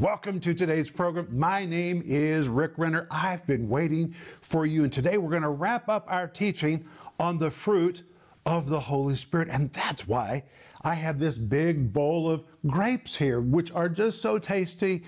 Welcome 0.00 0.40
to 0.40 0.54
today's 0.54 0.88
program. 0.88 1.28
My 1.30 1.66
name 1.66 2.02
is 2.06 2.48
Rick 2.48 2.78
Renner. 2.78 3.06
I've 3.10 3.46
been 3.46 3.68
waiting 3.68 4.14
for 4.40 4.64
you, 4.64 4.82
and 4.82 4.90
today 4.90 5.18
we're 5.18 5.28
going 5.28 5.42
to 5.42 5.50
wrap 5.50 5.90
up 5.90 6.10
our 6.10 6.26
teaching 6.26 6.86
on 7.18 7.38
the 7.38 7.50
fruit 7.50 8.02
of 8.46 8.70
the 8.70 8.80
Holy 8.80 9.14
Spirit. 9.14 9.48
And 9.50 9.70
that's 9.74 10.08
why 10.08 10.44
I 10.80 10.94
have 10.94 11.18
this 11.18 11.36
big 11.36 11.92
bowl 11.92 12.30
of 12.30 12.44
grapes 12.66 13.16
here, 13.16 13.42
which 13.42 13.70
are 13.72 13.90
just 13.90 14.22
so 14.22 14.38
tasty 14.38 15.02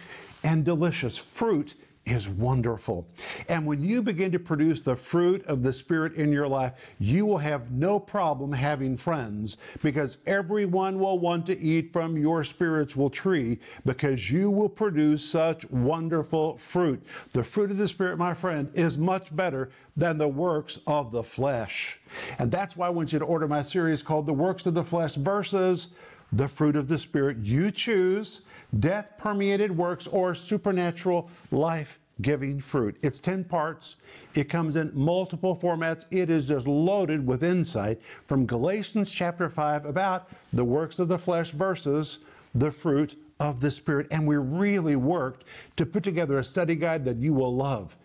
and 0.44 0.62
delicious. 0.62 1.16
Fruit 1.16 1.74
is 2.04 2.28
wonderful. 2.28 3.06
And 3.48 3.64
when 3.64 3.82
you 3.82 4.02
begin 4.02 4.32
to 4.32 4.38
produce 4.38 4.82
the 4.82 4.96
fruit 4.96 5.44
of 5.46 5.62
the 5.62 5.72
Spirit 5.72 6.14
in 6.14 6.32
your 6.32 6.48
life, 6.48 6.72
you 6.98 7.24
will 7.24 7.38
have 7.38 7.70
no 7.70 8.00
problem 8.00 8.52
having 8.52 8.96
friends 8.96 9.56
because 9.82 10.18
everyone 10.26 10.98
will 10.98 11.18
want 11.20 11.46
to 11.46 11.58
eat 11.58 11.92
from 11.92 12.16
your 12.16 12.42
spiritual 12.42 13.08
tree 13.08 13.60
because 13.84 14.30
you 14.30 14.50
will 14.50 14.68
produce 14.68 15.24
such 15.24 15.68
wonderful 15.70 16.56
fruit. 16.56 17.04
The 17.32 17.42
fruit 17.44 17.70
of 17.70 17.78
the 17.78 17.88
Spirit, 17.88 18.18
my 18.18 18.34
friend, 18.34 18.70
is 18.74 18.98
much 18.98 19.34
better 19.34 19.70
than 19.96 20.18
the 20.18 20.28
works 20.28 20.80
of 20.86 21.12
the 21.12 21.22
flesh. 21.22 22.00
And 22.38 22.50
that's 22.50 22.76
why 22.76 22.88
I 22.88 22.90
want 22.90 23.12
you 23.12 23.20
to 23.20 23.24
order 23.24 23.46
my 23.46 23.62
series 23.62 24.02
called 24.02 24.26
The 24.26 24.32
Works 24.32 24.66
of 24.66 24.74
the 24.74 24.84
Flesh 24.84 25.14
versus 25.14 25.88
the 26.32 26.48
Fruit 26.48 26.76
of 26.76 26.88
the 26.88 26.98
Spirit. 26.98 27.38
You 27.42 27.70
choose 27.70 28.40
death 28.78 29.12
permeated 29.18 29.76
works, 29.76 30.06
or 30.06 30.34
supernatural 30.34 31.30
life 31.50 31.98
giving 32.20 32.60
fruit. 32.60 32.96
It's 33.02 33.20
10 33.20 33.44
parts. 33.44 33.96
It 34.34 34.48
comes 34.48 34.76
in 34.76 34.92
multiple 34.94 35.56
formats. 35.56 36.04
It 36.10 36.30
is 36.30 36.48
just 36.48 36.66
loaded 36.66 37.26
with 37.26 37.42
insight 37.42 38.00
from 38.26 38.46
Galatians 38.46 39.12
chapter 39.12 39.48
5 39.48 39.84
about 39.84 40.30
the 40.52 40.64
works 40.64 40.98
of 40.98 41.08
the 41.08 41.18
flesh 41.18 41.50
versus 41.50 42.18
the 42.54 42.70
fruit 42.70 43.18
of 43.40 43.60
the 43.60 43.70
Spirit. 43.70 44.06
And 44.10 44.26
we 44.26 44.36
really 44.36 44.96
worked 44.96 45.44
to 45.76 45.86
put 45.86 46.02
together 46.02 46.38
a 46.38 46.44
study 46.44 46.76
guide 46.76 47.04
that 47.06 47.16
you 47.16 47.34
will 47.34 47.54
love. 47.54 47.96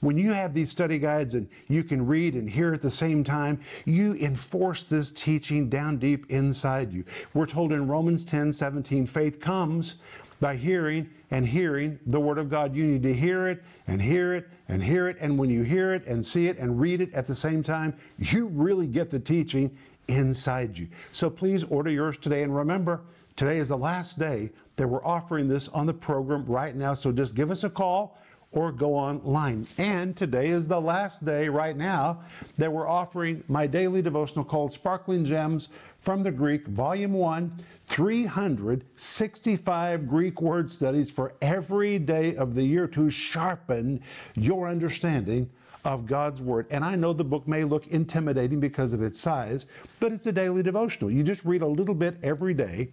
When 0.00 0.18
you 0.18 0.32
have 0.32 0.52
these 0.52 0.70
study 0.70 0.98
guides 0.98 1.34
and 1.34 1.48
you 1.68 1.82
can 1.82 2.06
read 2.06 2.34
and 2.34 2.48
hear 2.48 2.72
at 2.74 2.82
the 2.82 2.90
same 2.90 3.24
time, 3.24 3.60
you 3.84 4.14
enforce 4.16 4.84
this 4.84 5.10
teaching 5.10 5.68
down 5.68 5.96
deep 5.96 6.30
inside 6.30 6.92
you. 6.92 7.04
We're 7.32 7.46
told 7.46 7.72
in 7.72 7.88
Romans 7.88 8.24
10 8.24 8.52
17, 8.52 9.06
faith 9.06 9.40
comes 9.40 9.96
by 10.40 10.56
hearing 10.56 11.08
and 11.30 11.46
hearing 11.46 11.98
the 12.06 12.20
Word 12.20 12.38
of 12.38 12.50
God. 12.50 12.74
You 12.74 12.86
need 12.86 13.02
to 13.04 13.14
hear 13.14 13.48
it 13.48 13.62
and 13.86 14.00
hear 14.00 14.34
it 14.34 14.48
and 14.68 14.82
hear 14.82 15.08
it. 15.08 15.16
And 15.20 15.38
when 15.38 15.48
you 15.48 15.62
hear 15.62 15.94
it 15.94 16.06
and 16.06 16.24
see 16.24 16.46
it 16.46 16.58
and 16.58 16.78
read 16.78 17.00
it 17.00 17.12
at 17.14 17.26
the 17.26 17.34
same 17.34 17.62
time, 17.62 17.96
you 18.18 18.48
really 18.48 18.86
get 18.86 19.10
the 19.10 19.18
teaching 19.18 19.76
inside 20.08 20.76
you. 20.76 20.88
So 21.12 21.30
please 21.30 21.64
order 21.64 21.90
yours 21.90 22.18
today. 22.18 22.42
And 22.42 22.54
remember, 22.54 23.00
today 23.34 23.58
is 23.58 23.68
the 23.68 23.78
last 23.78 24.18
day 24.18 24.50
that 24.76 24.86
we're 24.86 25.04
offering 25.04 25.48
this 25.48 25.68
on 25.68 25.86
the 25.86 25.94
program 25.94 26.44
right 26.44 26.76
now. 26.76 26.94
So 26.94 27.10
just 27.12 27.34
give 27.34 27.50
us 27.50 27.64
a 27.64 27.70
call 27.70 28.18
or 28.52 28.72
go 28.72 28.94
online. 28.94 29.66
And 29.78 30.16
today 30.16 30.48
is 30.48 30.68
the 30.68 30.80
last 30.80 31.24
day 31.24 31.48
right 31.48 31.76
now 31.76 32.20
that 32.58 32.72
we're 32.72 32.88
offering 32.88 33.42
my 33.48 33.66
daily 33.66 34.02
devotional 34.02 34.44
called 34.44 34.72
Sparkling 34.72 35.24
Gems 35.24 35.68
from 36.00 36.22
the 36.22 36.30
Greek, 36.30 36.66
Volume 36.68 37.12
1, 37.12 37.58
365 37.86 40.08
Greek 40.08 40.40
word 40.40 40.70
studies 40.70 41.10
for 41.10 41.34
every 41.42 41.98
day 41.98 42.36
of 42.36 42.54
the 42.54 42.62
year 42.62 42.86
to 42.88 43.10
sharpen 43.10 44.00
your 44.34 44.68
understanding 44.68 45.50
of 45.84 46.06
God's 46.06 46.40
Word. 46.42 46.66
And 46.70 46.84
I 46.84 46.96
know 46.96 47.12
the 47.12 47.24
book 47.24 47.46
may 47.46 47.64
look 47.64 47.86
intimidating 47.88 48.60
because 48.60 48.92
of 48.92 49.02
its 49.02 49.20
size, 49.20 49.66
but 50.00 50.12
it's 50.12 50.26
a 50.26 50.32
daily 50.32 50.62
devotional. 50.62 51.10
You 51.10 51.22
just 51.22 51.44
read 51.44 51.62
a 51.62 51.66
little 51.66 51.94
bit 51.94 52.16
every 52.22 52.54
day, 52.54 52.90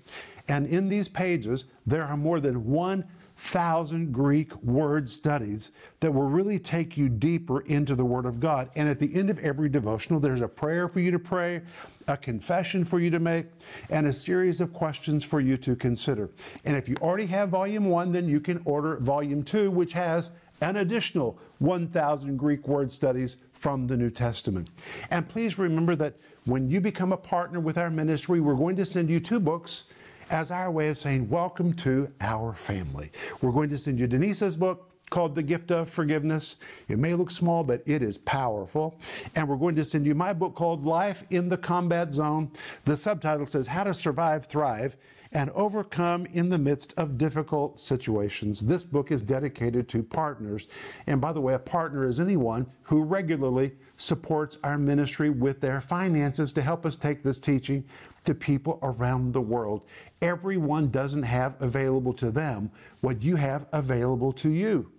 and 0.48 0.68
in 0.68 0.90
these 0.90 1.10
pages, 1.10 1.66
there 1.86 2.04
are 2.04 2.18
more 2.18 2.40
than 2.40 2.66
one 2.66 3.06
thousand 3.44 4.14
Greek 4.14 4.56
word 4.64 5.10
studies 5.10 5.74
that 6.00 6.14
will 6.14 6.30
really 6.30 6.58
take 6.58 6.96
you 6.96 7.10
deeper 7.10 7.60
into 7.62 7.94
the 7.94 8.06
Word 8.06 8.26
of 8.26 8.40
God. 8.40 8.70
And 8.78 8.88
at 8.88 9.00
the 9.00 9.14
end 9.14 9.30
of 9.30 9.38
every 9.40 9.68
devotional, 9.68 10.22
there's 10.22 10.40
a 10.40 10.48
prayer 10.48 10.88
for 10.88 11.02
you 11.02 11.12
to 11.12 11.20
pray, 11.20 11.62
a 12.08 12.16
confession 12.16 12.86
for 12.86 13.02
you 13.02 13.10
to 13.10 13.20
make, 13.20 13.48
and 13.90 14.08
a 14.08 14.14
series 14.14 14.62
of 14.62 14.72
questions 14.72 15.26
for 15.26 15.42
you 15.42 15.58
to 15.58 15.76
consider. 15.76 16.30
And 16.64 16.78
if 16.78 16.88
you 16.88 16.96
already 17.02 17.26
have 17.28 17.50
volume 17.50 17.90
one, 17.90 18.14
then 18.14 18.30
you 18.30 18.40
can 18.40 18.62
order 18.64 18.96
volume 18.98 19.44
two, 19.44 19.70
which 19.70 19.92
has 19.92 20.32
an 20.62 20.78
additional 20.78 21.38
1,000 21.60 22.38
Greek 22.38 22.66
word 22.66 22.94
studies 22.94 23.38
from 23.52 23.88
the 23.88 23.98
New 23.98 24.10
Testament. 24.10 24.70
And 25.12 25.28
please 25.28 25.60
remember 25.60 25.98
that 25.98 26.16
when 26.46 26.70
you 26.70 26.80
become 26.80 27.12
a 27.12 27.18
partner 27.18 27.60
with 27.60 27.78
our 27.78 27.92
ministry, 27.92 28.40
we're 28.40 28.56
going 28.56 28.78
to 28.78 28.86
send 28.86 29.10
you 29.10 29.20
two 29.20 29.42
books 29.42 29.86
as 30.30 30.52
our 30.52 30.72
way 30.72 30.90
of 30.90 30.98
saying, 30.98 31.30
Welcome 31.30 31.74
to 31.74 32.12
our 32.22 32.54
family. 32.54 33.12
We're 33.42 33.52
going 33.52 33.70
to 33.70 33.78
send 33.78 34.00
you 34.00 34.08
Denise's 34.08 34.56
book 34.56 34.90
called 35.10 35.36
The 35.36 35.44
Gift 35.44 35.72
of 35.72 35.90
Forgiveness. 35.90 36.58
It 36.88 36.98
may 36.98 37.14
look 37.14 37.30
small, 37.30 37.64
but 37.64 37.84
it 37.86 38.02
is 38.02 38.18
powerful. 38.18 39.00
And 39.36 39.48
we're 39.48 39.58
going 39.58 39.76
to 39.76 39.84
send 39.84 40.06
you 40.06 40.16
my 40.16 40.34
book 40.34 40.56
called 40.56 40.86
Life 40.86 41.24
in 41.30 41.50
the 41.50 41.58
Combat 41.58 42.14
Zone. 42.14 42.52
The 42.86 42.96
subtitle 42.96 43.46
says 43.46 43.68
How 43.68 43.84
to 43.84 43.94
Survive, 43.94 44.48
Thrive, 44.48 44.98
and 45.32 45.50
Overcome 45.52 46.28
in 46.34 46.50
the 46.50 46.58
Midst 46.58 46.94
of 46.98 47.18
Difficult 47.18 47.80
Situations. 47.80 48.62
This 48.62 48.84
book 48.84 49.12
is 49.12 49.22
dedicated 49.22 49.88
to 49.90 50.04
partners. 50.04 50.68
And 51.08 51.20
by 51.20 51.34
the 51.34 51.42
way, 51.42 51.54
a 51.54 51.60
partner 51.60 52.08
is 52.08 52.20
anyone 52.20 52.68
who 52.84 53.04
regularly 53.04 53.74
supports 53.98 54.58
our 54.64 54.78
ministry 54.78 55.30
with 55.30 55.62
their 55.62 55.82
finances 55.82 56.54
to 56.54 56.62
help 56.62 56.86
us 56.86 56.96
take 56.96 57.24
this 57.24 57.38
teaching 57.38 57.84
to 58.26 58.34
people 58.34 58.80
around 58.82 59.34
the 59.34 59.42
world. 59.42 59.82
Everyone 60.22 60.90
doesn't 60.90 61.24
have 61.24 61.62
available 61.62 62.14
to 62.14 62.32
them 62.32 62.72
what 63.02 63.22
you 63.22 63.36
have 63.36 63.68
available 63.72 64.32
to 64.34 64.50
you. 64.50 64.92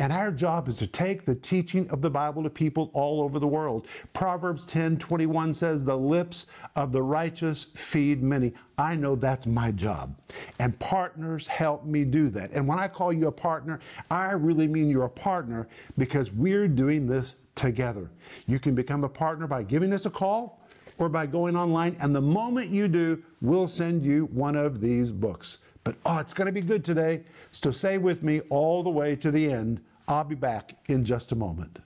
And 0.00 0.12
our 0.12 0.30
job 0.30 0.68
is 0.68 0.78
to 0.78 0.86
take 0.86 1.24
the 1.24 1.34
teaching 1.34 1.90
of 1.90 2.02
the 2.02 2.10
Bible 2.10 2.44
to 2.44 2.50
people 2.50 2.90
all 2.94 3.20
over 3.20 3.40
the 3.40 3.48
world. 3.48 3.88
Proverbs 4.12 4.64
10 4.64 4.96
21 4.96 5.52
says, 5.52 5.82
The 5.82 5.96
lips 5.96 6.46
of 6.76 6.92
the 6.92 7.02
righteous 7.02 7.66
feed 7.74 8.22
many. 8.22 8.54
I 8.78 8.94
know 8.94 9.16
that's 9.16 9.44
my 9.44 9.72
job. 9.72 10.16
And 10.60 10.78
partners 10.78 11.48
help 11.48 11.84
me 11.84 12.04
do 12.04 12.30
that. 12.30 12.52
And 12.52 12.68
when 12.68 12.78
I 12.78 12.86
call 12.86 13.12
you 13.12 13.26
a 13.26 13.32
partner, 13.32 13.80
I 14.08 14.32
really 14.32 14.68
mean 14.68 14.88
you're 14.88 15.04
a 15.04 15.10
partner 15.10 15.66
because 15.96 16.32
we're 16.32 16.68
doing 16.68 17.08
this 17.08 17.36
together. 17.56 18.08
You 18.46 18.60
can 18.60 18.76
become 18.76 19.02
a 19.02 19.08
partner 19.08 19.48
by 19.48 19.64
giving 19.64 19.92
us 19.92 20.06
a 20.06 20.10
call 20.10 20.57
or 20.98 21.08
by 21.08 21.26
going 21.26 21.56
online. 21.56 21.96
And 22.00 22.14
the 22.14 22.20
moment 22.20 22.70
you 22.70 22.88
do, 22.88 23.22
we'll 23.40 23.68
send 23.68 24.04
you 24.04 24.26
one 24.26 24.56
of 24.56 24.80
these 24.80 25.10
books. 25.10 25.58
But 25.84 25.96
oh, 26.04 26.18
it's 26.18 26.34
going 26.34 26.46
to 26.46 26.52
be 26.52 26.60
good 26.60 26.84
today. 26.84 27.22
So 27.52 27.70
stay 27.70 27.98
with 27.98 28.22
me 28.22 28.40
all 28.50 28.82
the 28.82 28.90
way 28.90 29.16
to 29.16 29.30
the 29.30 29.50
end. 29.50 29.80
I'll 30.06 30.24
be 30.24 30.34
back 30.34 30.76
in 30.88 31.04
just 31.04 31.32
a 31.32 31.36
moment. 31.36 31.78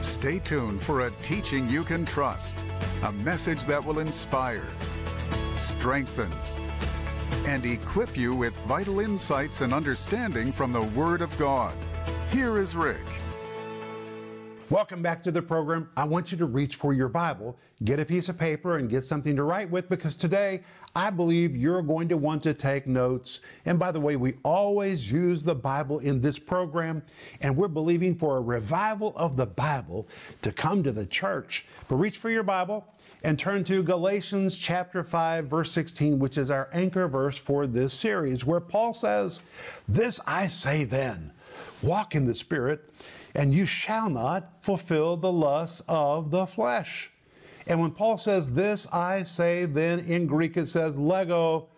Stay 0.00 0.38
tuned 0.38 0.82
for 0.82 1.02
a 1.02 1.10
teaching 1.22 1.68
you 1.68 1.84
can 1.84 2.04
trust, 2.04 2.64
a 3.02 3.12
message 3.12 3.64
that 3.66 3.84
will 3.84 3.98
inspire, 3.98 4.68
strengthen, 5.56 6.32
and 7.46 7.64
equip 7.66 8.16
you 8.16 8.34
with 8.34 8.56
vital 8.66 9.00
insights 9.00 9.60
and 9.60 9.72
understanding 9.72 10.52
from 10.52 10.72
the 10.72 10.82
Word 10.82 11.20
of 11.20 11.36
God. 11.38 11.74
Here 12.30 12.58
is 12.58 12.76
Rick. 12.76 13.04
Welcome 14.70 15.02
back 15.02 15.24
to 15.24 15.32
the 15.32 15.42
program. 15.42 15.90
I 15.96 16.04
want 16.04 16.30
you 16.30 16.38
to 16.38 16.46
reach 16.46 16.76
for 16.76 16.94
your 16.94 17.08
Bible, 17.08 17.58
get 17.82 17.98
a 17.98 18.04
piece 18.04 18.28
of 18.28 18.38
paper, 18.38 18.76
and 18.76 18.88
get 18.88 19.04
something 19.04 19.34
to 19.34 19.42
write 19.42 19.68
with 19.68 19.88
because 19.88 20.16
today 20.16 20.62
I 20.94 21.10
believe 21.10 21.56
you're 21.56 21.82
going 21.82 22.08
to 22.10 22.16
want 22.16 22.44
to 22.44 22.54
take 22.54 22.86
notes. 22.86 23.40
And 23.66 23.80
by 23.80 23.90
the 23.90 23.98
way, 23.98 24.14
we 24.14 24.34
always 24.44 25.10
use 25.10 25.42
the 25.42 25.56
Bible 25.56 25.98
in 25.98 26.20
this 26.20 26.38
program, 26.38 27.02
and 27.40 27.56
we're 27.56 27.66
believing 27.66 28.14
for 28.14 28.36
a 28.36 28.40
revival 28.40 29.12
of 29.16 29.36
the 29.36 29.44
Bible 29.44 30.06
to 30.42 30.52
come 30.52 30.84
to 30.84 30.92
the 30.92 31.04
church. 31.04 31.66
But 31.88 31.96
reach 31.96 32.18
for 32.18 32.30
your 32.30 32.44
Bible 32.44 32.86
and 33.24 33.36
turn 33.36 33.64
to 33.64 33.82
Galatians 33.82 34.56
chapter 34.56 35.02
5, 35.02 35.48
verse 35.48 35.72
16, 35.72 36.20
which 36.20 36.38
is 36.38 36.48
our 36.48 36.68
anchor 36.72 37.08
verse 37.08 37.36
for 37.36 37.66
this 37.66 37.92
series, 37.92 38.46
where 38.46 38.60
Paul 38.60 38.94
says, 38.94 39.42
This 39.88 40.20
I 40.28 40.46
say 40.46 40.84
then, 40.84 41.32
walk 41.82 42.14
in 42.14 42.26
the 42.26 42.34
Spirit 42.34 42.88
and 43.34 43.54
you 43.54 43.66
shall 43.66 44.10
not 44.10 44.62
fulfill 44.62 45.16
the 45.16 45.32
lusts 45.32 45.82
of 45.88 46.30
the 46.30 46.46
flesh. 46.46 47.10
And 47.66 47.80
when 47.80 47.92
Paul 47.92 48.18
says 48.18 48.54
this, 48.54 48.86
I 48.92 49.22
say, 49.22 49.64
then 49.64 50.00
in 50.00 50.26
Greek 50.26 50.56
it 50.56 50.68
says 50.68 50.98
lego 50.98 51.68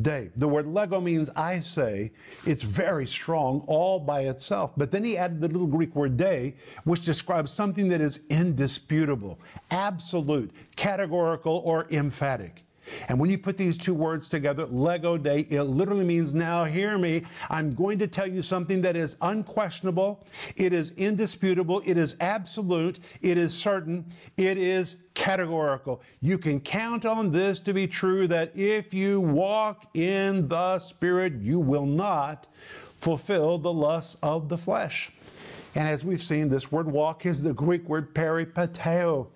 de. 0.00 0.30
The 0.36 0.46
word 0.46 0.66
lego 0.66 1.00
means 1.00 1.30
I 1.30 1.60
say. 1.60 2.12
It's 2.46 2.62
very 2.62 3.06
strong 3.06 3.64
all 3.66 3.98
by 3.98 4.22
itself. 4.22 4.72
But 4.76 4.90
then 4.90 5.02
he 5.02 5.16
added 5.16 5.40
the 5.40 5.48
little 5.48 5.66
Greek 5.66 5.94
word 5.96 6.16
de, 6.16 6.54
which 6.84 7.04
describes 7.04 7.52
something 7.52 7.88
that 7.88 8.00
is 8.00 8.20
indisputable, 8.28 9.40
absolute, 9.70 10.52
categorical, 10.76 11.62
or 11.64 11.88
emphatic. 11.90 12.64
And 13.08 13.18
when 13.18 13.30
you 13.30 13.38
put 13.38 13.56
these 13.56 13.78
two 13.78 13.94
words 13.94 14.28
together, 14.28 14.66
Lego 14.66 15.16
De, 15.16 15.40
it 15.40 15.62
literally 15.64 16.04
means 16.04 16.34
now 16.34 16.64
hear 16.64 16.98
me. 16.98 17.22
I'm 17.48 17.72
going 17.72 17.98
to 17.98 18.06
tell 18.06 18.26
you 18.26 18.42
something 18.42 18.82
that 18.82 18.96
is 18.96 19.16
unquestionable, 19.20 20.24
it 20.56 20.72
is 20.72 20.92
indisputable, 20.92 21.82
it 21.84 21.96
is 21.96 22.16
absolute, 22.20 22.98
it 23.22 23.36
is 23.36 23.54
certain, 23.54 24.04
it 24.36 24.58
is 24.58 24.96
categorical. 25.14 26.00
You 26.20 26.38
can 26.38 26.60
count 26.60 27.04
on 27.04 27.32
this 27.32 27.60
to 27.60 27.72
be 27.72 27.86
true 27.86 28.28
that 28.28 28.56
if 28.56 28.94
you 28.94 29.20
walk 29.20 29.86
in 29.94 30.48
the 30.48 30.78
Spirit, 30.78 31.34
you 31.34 31.60
will 31.60 31.86
not 31.86 32.46
fulfill 32.96 33.58
the 33.58 33.72
lusts 33.72 34.16
of 34.22 34.48
the 34.48 34.58
flesh. 34.58 35.10
And 35.74 35.88
as 35.88 36.04
we've 36.04 36.22
seen, 36.22 36.48
this 36.48 36.72
word 36.72 36.86
walk 36.86 37.24
is 37.24 37.42
the 37.42 37.52
Greek 37.52 37.88
word 37.88 38.14
peripateo. 38.14 39.28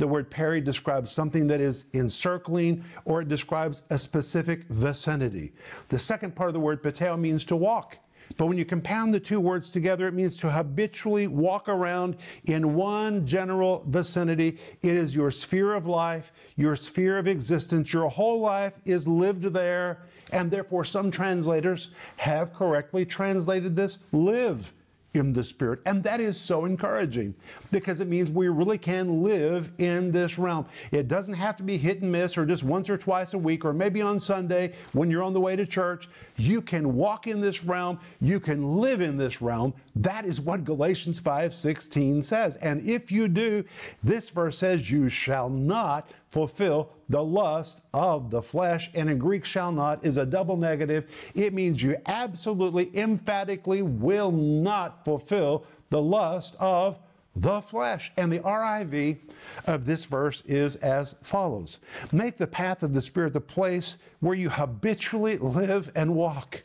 The 0.00 0.08
word 0.08 0.30
peri 0.30 0.62
describes 0.62 1.12
something 1.12 1.46
that 1.48 1.60
is 1.60 1.84
encircling 1.92 2.86
or 3.04 3.20
it 3.20 3.28
describes 3.28 3.82
a 3.90 3.98
specific 3.98 4.64
vicinity. 4.70 5.52
The 5.90 5.98
second 5.98 6.34
part 6.34 6.48
of 6.48 6.54
the 6.54 6.60
word 6.60 6.82
pateo 6.82 7.20
means 7.20 7.44
to 7.44 7.56
walk. 7.56 7.98
But 8.38 8.46
when 8.46 8.56
you 8.56 8.64
compound 8.64 9.12
the 9.12 9.20
two 9.20 9.40
words 9.40 9.70
together, 9.70 10.08
it 10.08 10.14
means 10.14 10.38
to 10.38 10.50
habitually 10.50 11.26
walk 11.26 11.68
around 11.68 12.16
in 12.44 12.74
one 12.76 13.26
general 13.26 13.84
vicinity. 13.88 14.58
It 14.80 14.96
is 14.96 15.14
your 15.14 15.30
sphere 15.30 15.74
of 15.74 15.86
life, 15.86 16.32
your 16.56 16.76
sphere 16.76 17.18
of 17.18 17.28
existence. 17.28 17.92
Your 17.92 18.08
whole 18.08 18.40
life 18.40 18.78
is 18.86 19.06
lived 19.06 19.42
there, 19.42 20.06
and 20.32 20.50
therefore 20.50 20.86
some 20.86 21.10
translators 21.10 21.90
have 22.16 22.54
correctly 22.54 23.04
translated 23.04 23.76
this 23.76 23.98
live 24.12 24.72
in 25.14 25.32
the 25.32 25.42
Spirit. 25.42 25.80
And 25.84 26.02
that 26.04 26.20
is 26.20 26.38
so 26.38 26.64
encouraging 26.64 27.34
because 27.70 28.00
it 28.00 28.08
means 28.08 28.30
we 28.30 28.48
really 28.48 28.78
can 28.78 29.22
live 29.22 29.72
in 29.78 30.12
this 30.12 30.38
realm. 30.38 30.66
It 30.92 31.08
doesn't 31.08 31.34
have 31.34 31.56
to 31.56 31.62
be 31.62 31.76
hit 31.76 32.02
and 32.02 32.12
miss 32.12 32.38
or 32.38 32.46
just 32.46 32.62
once 32.62 32.88
or 32.88 32.96
twice 32.96 33.34
a 33.34 33.38
week 33.38 33.64
or 33.64 33.72
maybe 33.72 34.00
on 34.02 34.20
Sunday 34.20 34.74
when 34.92 35.10
you're 35.10 35.22
on 35.22 35.32
the 35.32 35.40
way 35.40 35.56
to 35.56 35.66
church. 35.66 36.08
You 36.36 36.62
can 36.62 36.94
walk 36.94 37.26
in 37.26 37.40
this 37.40 37.64
realm, 37.64 37.98
you 38.20 38.38
can 38.38 38.76
live 38.76 39.00
in 39.00 39.16
this 39.16 39.42
realm. 39.42 39.74
That 39.96 40.24
is 40.24 40.40
what 40.40 40.64
Galatians 40.64 41.20
5:16 41.20 42.22
says. 42.22 42.56
And 42.56 42.88
if 42.88 43.10
you 43.10 43.28
do, 43.28 43.64
this 44.02 44.30
verse 44.30 44.58
says 44.58 44.90
you 44.90 45.08
shall 45.08 45.48
not 45.48 46.08
fulfill 46.30 46.92
the 47.08 47.22
lust 47.22 47.80
of 47.92 48.30
the 48.30 48.40
flesh. 48.40 48.90
And 48.94 49.10
in 49.10 49.18
Greek, 49.18 49.44
shall 49.44 49.72
not 49.72 50.04
is 50.04 50.16
a 50.16 50.24
double 50.24 50.56
negative. 50.56 51.10
It 51.34 51.52
means 51.52 51.82
you 51.82 51.96
absolutely, 52.06 52.96
emphatically 52.96 53.82
will 53.82 54.32
not 54.32 55.04
fulfill 55.04 55.66
the 55.90 56.00
lust 56.00 56.56
of 56.60 56.98
the 57.34 57.60
flesh. 57.60 58.12
And 58.16 58.32
the 58.32 58.38
RIV 58.40 59.18
of 59.66 59.84
this 59.86 60.04
verse 60.04 60.42
is 60.46 60.76
as 60.76 61.14
follows 61.22 61.78
Make 62.12 62.38
the 62.38 62.46
path 62.46 62.82
of 62.82 62.94
the 62.94 63.02
Spirit 63.02 63.32
the 63.32 63.40
place 63.40 63.98
where 64.20 64.36
you 64.36 64.50
habitually 64.50 65.36
live 65.38 65.90
and 65.94 66.14
walk. 66.14 66.62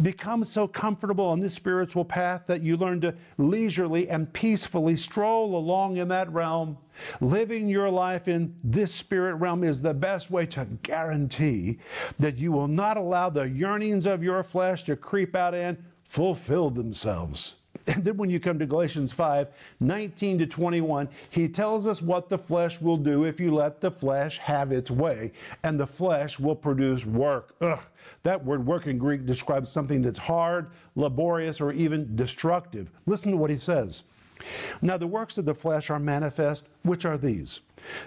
Become 0.00 0.44
so 0.44 0.66
comfortable 0.66 1.26
on 1.26 1.40
this 1.40 1.54
spiritual 1.54 2.04
path 2.04 2.46
that 2.46 2.62
you 2.62 2.76
learn 2.76 3.00
to 3.02 3.14
leisurely 3.38 4.08
and 4.08 4.32
peacefully 4.32 4.96
stroll 4.96 5.56
along 5.56 5.96
in 5.96 6.08
that 6.08 6.32
realm. 6.32 6.78
Living 7.20 7.68
your 7.68 7.90
life 7.90 8.28
in 8.28 8.54
this 8.62 8.94
spirit 8.94 9.34
realm 9.36 9.64
is 9.64 9.82
the 9.82 9.94
best 9.94 10.30
way 10.30 10.46
to 10.46 10.66
guarantee 10.82 11.78
that 12.18 12.36
you 12.36 12.52
will 12.52 12.68
not 12.68 12.96
allow 12.96 13.30
the 13.30 13.48
yearnings 13.48 14.06
of 14.06 14.22
your 14.22 14.42
flesh 14.42 14.84
to 14.84 14.96
creep 14.96 15.34
out 15.34 15.54
and 15.54 15.78
fulfill 16.02 16.70
themselves. 16.70 17.59
And 17.90 18.04
then 18.04 18.16
when 18.16 18.30
you 18.30 18.38
come 18.38 18.58
to 18.60 18.66
Galatians 18.66 19.12
5 19.12 19.48
19 19.80 20.38
to 20.38 20.46
21, 20.46 21.08
he 21.30 21.48
tells 21.48 21.86
us 21.86 22.00
what 22.00 22.28
the 22.28 22.38
flesh 22.38 22.80
will 22.80 22.96
do 22.96 23.24
if 23.24 23.40
you 23.40 23.52
let 23.52 23.80
the 23.80 23.90
flesh 23.90 24.38
have 24.38 24.70
its 24.70 24.92
way, 24.92 25.32
and 25.64 25.78
the 25.78 25.86
flesh 25.86 26.38
will 26.38 26.54
produce 26.54 27.04
work. 27.04 27.54
Ugh. 27.60 27.80
That 28.22 28.44
word 28.44 28.64
work 28.64 28.86
in 28.86 28.96
Greek 28.96 29.26
describes 29.26 29.72
something 29.72 30.02
that's 30.02 30.20
hard, 30.20 30.70
laborious, 30.94 31.60
or 31.60 31.72
even 31.72 32.14
destructive. 32.14 32.90
Listen 33.06 33.32
to 33.32 33.36
what 33.36 33.50
he 33.50 33.56
says. 33.56 34.04
Now, 34.80 34.96
the 34.96 35.06
works 35.06 35.36
of 35.36 35.44
the 35.44 35.54
flesh 35.54 35.90
are 35.90 35.98
manifest, 35.98 36.66
which 36.82 37.04
are 37.04 37.18
these 37.18 37.60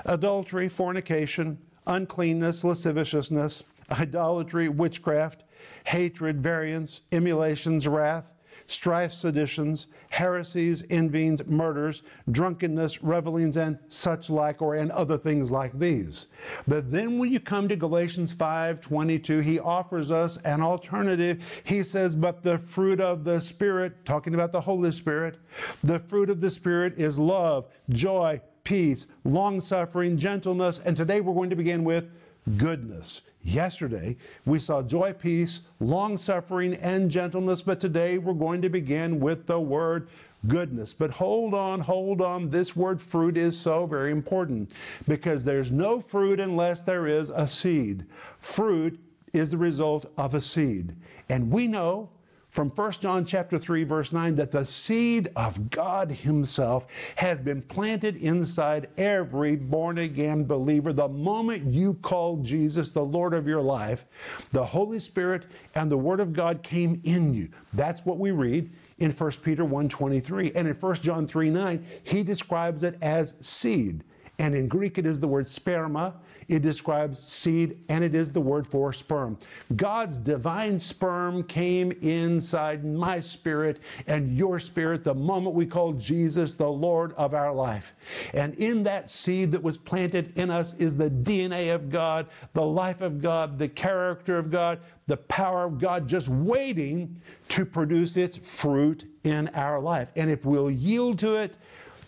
adultery, 0.05 0.69
fornication, 0.69 1.57
uncleanness, 1.85 2.63
lasciviousness, 2.63 3.63
idolatry, 3.91 4.69
witchcraft, 4.69 5.43
hatred, 5.85 6.41
variance, 6.41 7.01
emulations, 7.11 7.87
wrath 7.87 8.32
strife, 8.67 9.11
seditions, 9.11 9.87
heresies, 10.09 10.83
envyings, 10.89 11.45
murders, 11.47 12.03
drunkenness, 12.31 13.01
revelings, 13.01 13.57
and 13.57 13.77
such 13.89 14.29
like, 14.29 14.61
or 14.61 14.75
and 14.75 14.91
other 14.91 15.17
things 15.17 15.51
like 15.51 15.77
these. 15.79 16.27
But 16.67 16.91
then 16.91 17.17
when 17.17 17.31
you 17.31 17.39
come 17.39 17.67
to 17.67 17.75
Galatians 17.75 18.33
5 18.33 18.81
22, 18.81 19.39
he 19.39 19.59
offers 19.59 20.11
us 20.11 20.37
an 20.37 20.61
alternative. 20.61 21.61
He 21.63 21.83
says, 21.83 22.15
But 22.15 22.43
the 22.43 22.57
fruit 22.57 22.99
of 22.99 23.23
the 23.23 23.41
Spirit, 23.41 24.05
talking 24.05 24.33
about 24.33 24.51
the 24.51 24.61
Holy 24.61 24.91
Spirit, 24.91 25.39
the 25.83 25.99
fruit 25.99 26.29
of 26.29 26.41
the 26.41 26.49
Spirit 26.49 26.93
is 26.97 27.17
love, 27.17 27.67
joy, 27.89 28.41
peace, 28.63 29.07
long 29.23 29.59
suffering, 29.59 30.17
gentleness, 30.17 30.79
and 30.79 30.95
today 30.95 31.21
we're 31.21 31.33
going 31.33 31.49
to 31.49 31.55
begin 31.55 31.83
with 31.83 32.09
goodness. 32.57 33.21
Yesterday, 33.43 34.15
we 34.45 34.59
saw 34.59 34.81
joy, 34.81 35.11
peace, 35.13 35.61
long 35.79 36.17
suffering, 36.17 36.75
and 36.75 37.11
gentleness, 37.11 37.61
but 37.61 37.81
today 37.81 38.17
we're 38.17 38.33
going 38.33 38.61
to 38.61 38.69
begin 38.69 39.19
with 39.19 39.47
the 39.47 39.59
word 39.59 40.07
goodness. 40.47 40.93
But 40.93 41.11
hold 41.11 41.53
on, 41.53 41.81
hold 41.81 42.21
on. 42.21 42.49
This 42.49 42.75
word 42.75 43.01
fruit 43.01 43.35
is 43.35 43.59
so 43.59 43.85
very 43.85 44.11
important 44.11 44.71
because 45.07 45.43
there's 45.43 45.71
no 45.71 45.99
fruit 45.99 46.39
unless 46.39 46.83
there 46.83 47.05
is 47.05 47.29
a 47.29 47.47
seed. 47.47 48.05
Fruit 48.39 48.97
is 49.33 49.51
the 49.51 49.57
result 49.57 50.11
of 50.17 50.33
a 50.33 50.41
seed. 50.41 50.95
And 51.27 51.51
we 51.51 51.67
know 51.67 52.09
from 52.53 52.69
1 52.69 52.91
John 52.99 53.25
chapter 53.25 53.57
3 53.57 53.83
verse 53.83 54.13
9 54.13 54.35
that 54.35 54.51
the 54.51 54.63
seed 54.63 55.27
of 55.35 55.71
God 55.71 56.11
himself 56.11 56.85
has 57.15 57.41
been 57.41 57.63
planted 57.63 58.15
inside 58.17 58.89
every 58.95 59.55
born 59.55 59.97
again 59.97 60.45
believer. 60.45 60.93
The 60.93 61.07
moment 61.07 61.73
you 61.73 61.95
called 61.95 62.45
Jesus 62.45 62.91
the 62.91 63.03
Lord 63.03 63.33
of 63.33 63.47
your 63.47 63.61
life, 63.61 64.05
the 64.51 64.63
Holy 64.63 64.99
Spirit 64.99 65.47
and 65.73 65.91
the 65.91 65.97
word 65.97 66.19
of 66.19 66.31
God 66.31 66.61
came 66.61 67.01
in 67.03 67.33
you. 67.33 67.49
That's 67.73 68.05
what 68.05 68.19
we 68.19 68.29
read 68.29 68.71
in 68.99 69.09
1 69.09 69.31
Peter 69.41 69.65
1:23 69.65 70.51
and 70.53 70.67
in 70.67 70.75
1 70.75 70.95
John 70.97 71.25
3 71.25 71.49
9 71.49 71.83
he 72.03 72.21
describes 72.21 72.83
it 72.83 72.99
as 73.01 73.33
seed. 73.41 74.03
And 74.39 74.55
in 74.55 74.67
Greek, 74.67 74.97
it 74.97 75.05
is 75.05 75.19
the 75.19 75.27
word 75.27 75.45
sperma. 75.45 76.13
It 76.47 76.61
describes 76.61 77.19
seed, 77.19 77.77
and 77.87 78.03
it 78.03 78.15
is 78.15 78.31
the 78.31 78.41
word 78.41 78.67
for 78.67 78.91
sperm. 78.91 79.37
God's 79.75 80.17
divine 80.17 80.79
sperm 80.79 81.43
came 81.43 81.91
inside 82.01 82.83
my 82.83 83.19
spirit 83.19 83.79
and 84.07 84.35
your 84.35 84.59
spirit 84.59 85.03
the 85.03 85.13
moment 85.13 85.55
we 85.55 85.65
called 85.65 85.99
Jesus 85.99 86.55
the 86.55 86.67
Lord 86.67 87.13
of 87.13 87.33
our 87.33 87.53
life. 87.53 87.93
And 88.33 88.55
in 88.55 88.83
that 88.83 89.09
seed 89.09 89.51
that 89.51 89.63
was 89.63 89.77
planted 89.77 90.37
in 90.37 90.49
us 90.49 90.73
is 90.75 90.97
the 90.97 91.09
DNA 91.09 91.73
of 91.73 91.89
God, 91.89 92.27
the 92.53 92.65
life 92.65 93.01
of 93.01 93.21
God, 93.21 93.57
the 93.57 93.69
character 93.69 94.37
of 94.37 94.51
God, 94.51 94.79
the 95.07 95.17
power 95.17 95.65
of 95.65 95.79
God 95.79 96.07
just 96.07 96.27
waiting 96.27 97.21
to 97.49 97.65
produce 97.65 98.17
its 98.17 98.37
fruit 98.37 99.05
in 99.23 99.47
our 99.49 99.79
life. 99.79 100.11
And 100.15 100.29
if 100.29 100.45
we'll 100.45 100.71
yield 100.71 101.19
to 101.19 101.35
it, 101.35 101.55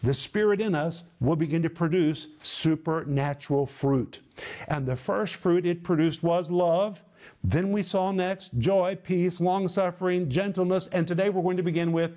the 0.06 0.14
Spirit 0.14 0.62
in 0.62 0.76
us 0.76 1.04
will 1.20 1.36
begin 1.36 1.64
to 1.64 1.70
produce 1.70 2.28
supernatural 2.44 3.66
fruit. 3.66 4.20
And 4.68 4.86
the 4.86 4.96
first 4.96 5.36
fruit 5.36 5.66
it 5.66 5.84
produced 5.84 6.22
was 6.22 6.52
love. 6.52 7.02
Then 7.44 7.72
we 7.72 7.82
saw 7.82 8.12
next 8.12 8.58
joy, 8.60 8.98
peace, 9.02 9.42
long 9.42 9.68
suffering, 9.68 10.30
gentleness, 10.30 10.88
and 10.88 11.08
today 11.08 11.30
we're 11.30 11.42
going 11.42 11.58
to 11.58 11.64
begin 11.64 11.92
with 11.92 12.12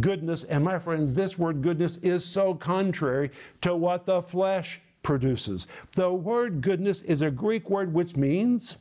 goodness. 0.00 0.44
And 0.44 0.64
my 0.64 0.78
friends, 0.78 1.12
this 1.12 1.38
word 1.38 1.60
goodness 1.60 1.98
is 1.98 2.24
so 2.24 2.54
contrary 2.54 3.30
to 3.60 3.76
what 3.76 4.06
the 4.06 4.22
flesh 4.22 4.80
produces. 5.02 5.66
The 5.94 6.12
word 6.12 6.62
goodness 6.62 7.02
is 7.02 7.20
a 7.20 7.30
Greek 7.30 7.68
word 7.68 7.92
which 7.92 8.16
means 8.16 8.78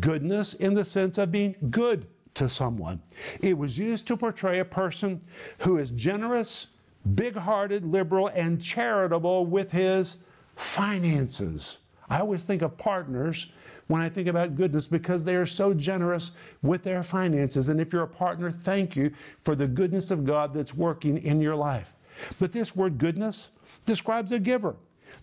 goodness 0.00 0.54
in 0.54 0.72
the 0.72 0.84
sense 0.84 1.18
of 1.18 1.30
being 1.30 1.56
good 1.70 2.06
to 2.34 2.48
someone. 2.48 3.02
It 3.40 3.58
was 3.58 3.78
used 3.78 4.06
to 4.06 4.16
portray 4.16 4.60
a 4.60 4.64
person 4.64 5.20
who 5.58 5.76
is 5.76 5.90
generous, 5.90 6.68
big 7.14 7.36
hearted, 7.36 7.84
liberal, 7.84 8.28
and 8.28 8.60
charitable 8.60 9.46
with 9.46 9.72
his 9.72 10.24
finances. 10.56 11.78
I 12.08 12.20
always 12.20 12.44
think 12.44 12.62
of 12.62 12.76
partners 12.76 13.50
when 13.88 14.00
I 14.00 14.08
think 14.08 14.28
about 14.28 14.54
goodness 14.54 14.86
because 14.86 15.24
they 15.24 15.36
are 15.36 15.46
so 15.46 15.74
generous 15.74 16.32
with 16.62 16.82
their 16.84 17.02
finances. 17.02 17.68
And 17.68 17.80
if 17.80 17.92
you're 17.92 18.02
a 18.02 18.08
partner, 18.08 18.50
thank 18.50 18.96
you 18.96 19.12
for 19.42 19.54
the 19.54 19.66
goodness 19.66 20.10
of 20.10 20.24
God 20.24 20.54
that's 20.54 20.74
working 20.74 21.18
in 21.18 21.40
your 21.40 21.56
life. 21.56 21.94
But 22.38 22.52
this 22.52 22.76
word 22.76 22.98
goodness 22.98 23.50
describes 23.84 24.32
a 24.32 24.38
giver, 24.38 24.76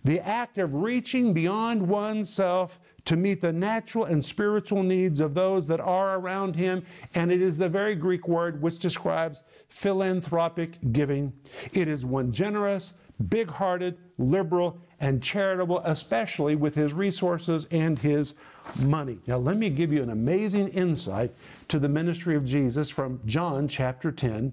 the 0.04 0.20
act 0.20 0.58
of 0.58 0.74
reaching 0.74 1.32
beyond 1.32 1.88
oneself 1.88 2.78
to 3.04 3.16
meet 3.16 3.40
the 3.40 3.52
natural 3.52 4.04
and 4.04 4.24
spiritual 4.24 4.82
needs 4.82 5.20
of 5.20 5.34
those 5.34 5.66
that 5.68 5.80
are 5.80 6.18
around 6.18 6.56
him. 6.56 6.84
And 7.14 7.32
it 7.32 7.40
is 7.40 7.58
the 7.58 7.68
very 7.68 7.94
Greek 7.94 8.28
word 8.28 8.60
which 8.60 8.78
describes 8.78 9.42
philanthropic 9.68 10.92
giving. 10.92 11.32
It 11.72 11.88
is 11.88 12.04
one 12.04 12.32
generous, 12.32 12.94
big 13.28 13.50
hearted, 13.50 13.96
liberal, 14.18 14.78
and 15.00 15.22
charitable, 15.22 15.80
especially 15.84 16.56
with 16.56 16.74
his 16.74 16.92
resources 16.92 17.66
and 17.70 17.98
his 17.98 18.34
money. 18.82 19.18
Now, 19.26 19.38
let 19.38 19.56
me 19.56 19.70
give 19.70 19.92
you 19.92 20.02
an 20.02 20.10
amazing 20.10 20.68
insight 20.68 21.32
to 21.68 21.78
the 21.78 21.88
ministry 21.88 22.36
of 22.36 22.44
Jesus 22.44 22.90
from 22.90 23.20
John 23.24 23.66
chapter 23.66 24.12
10. 24.12 24.52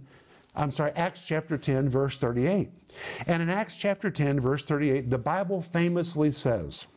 I'm 0.56 0.72
sorry, 0.72 0.92
Acts 0.96 1.24
chapter 1.24 1.58
10, 1.58 1.90
verse 1.90 2.18
38. 2.18 2.70
And 3.28 3.44
in 3.44 3.50
Acts 3.50 3.78
chapter 3.78 4.10
10, 4.10 4.40
verse 4.40 4.66
38, 4.66 5.10
the 5.10 5.18
Bible 5.18 5.62
famously 5.62 6.32
says 6.32 6.88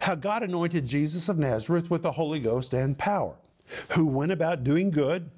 how 0.00 0.14
God 0.14 0.42
anointed 0.42 0.86
Jesus 0.86 1.28
of 1.28 1.38
Nazareth 1.38 1.90
with 1.90 2.02
the 2.02 2.12
Holy 2.12 2.40
Ghost 2.40 2.72
and 2.72 2.96
power, 2.96 3.36
who 3.90 4.06
went 4.06 4.32
about 4.32 4.64
doing 4.64 4.90
good 4.90 5.30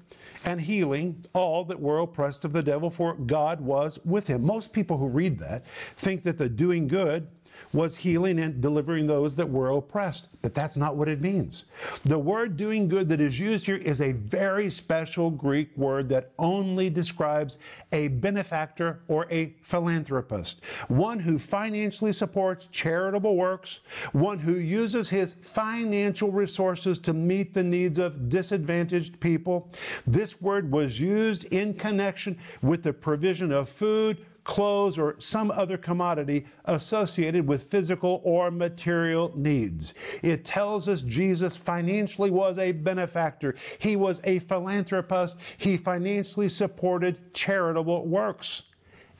and 0.45 0.61
healing 0.61 1.23
all 1.33 1.65
that 1.65 1.81
were 1.81 1.99
oppressed 1.99 2.45
of 2.45 2.53
the 2.53 2.63
devil, 2.63 2.89
for 2.89 3.13
God 3.13 3.61
was 3.61 3.99
with 4.05 4.27
him. 4.27 4.45
Most 4.45 4.71
people 4.71 4.97
who 4.97 5.07
read 5.07 5.39
that 5.39 5.65
think 5.95 6.23
that 6.23 6.37
the 6.37 6.49
doing 6.49 6.87
good 6.87 7.27
was 7.71 7.97
healing 7.97 8.39
and 8.39 8.61
delivering 8.61 9.07
those 9.07 9.35
that 9.35 9.49
were 9.49 9.69
oppressed. 9.69 10.29
But 10.41 10.55
that's 10.55 10.77
not 10.77 10.95
what 10.95 11.09
it 11.09 11.21
means. 11.21 11.65
The 12.05 12.17
word 12.17 12.57
doing 12.57 12.87
good 12.87 13.09
that 13.09 13.19
is 13.19 13.39
used 13.39 13.65
here 13.65 13.75
is 13.75 14.01
a 14.01 14.13
very 14.13 14.69
special 14.69 15.29
Greek 15.29 15.75
word 15.77 16.09
that 16.09 16.31
only 16.39 16.89
describes 16.89 17.57
a 17.91 18.07
benefactor 18.07 19.01
or 19.07 19.27
a 19.29 19.55
philanthropist, 19.61 20.61
one 20.87 21.19
who 21.19 21.37
financially 21.37 22.13
supports 22.13 22.67
charitable 22.67 23.35
works, 23.35 23.81
one 24.13 24.39
who 24.39 24.55
uses 24.55 25.09
his 25.09 25.35
financial 25.41 26.31
resources 26.31 26.99
to 26.99 27.13
meet 27.13 27.53
the 27.53 27.63
needs 27.63 27.99
of 27.99 28.29
disadvantaged 28.29 29.19
people. 29.19 29.69
This 30.07 30.41
word 30.41 30.71
was 30.71 30.99
used 30.99 31.45
in 31.45 31.73
connection 31.73 32.37
with 32.61 32.83
the 32.83 32.93
provision 32.93 33.51
of 33.51 33.69
food, 33.69 34.25
clothes, 34.49 34.97
or 34.97 35.15
some 35.19 35.51
other 35.51 35.77
commodity 35.77 36.47
associated 36.65 37.47
with 37.47 37.61
physical 37.61 38.19
or 38.23 38.49
material 38.49 39.31
needs. 39.35 39.93
It 40.23 40.43
tells 40.43 40.89
us 40.89 41.03
Jesus 41.03 41.55
financially 41.55 42.31
was 42.31 42.57
a 42.57 42.71
benefactor, 42.71 43.53
he 43.77 43.95
was 43.95 44.19
a 44.23 44.39
philanthropist, 44.39 45.37
he 45.59 45.77
financially 45.77 46.49
supported 46.49 47.31
charitable 47.35 48.07
works. 48.07 48.63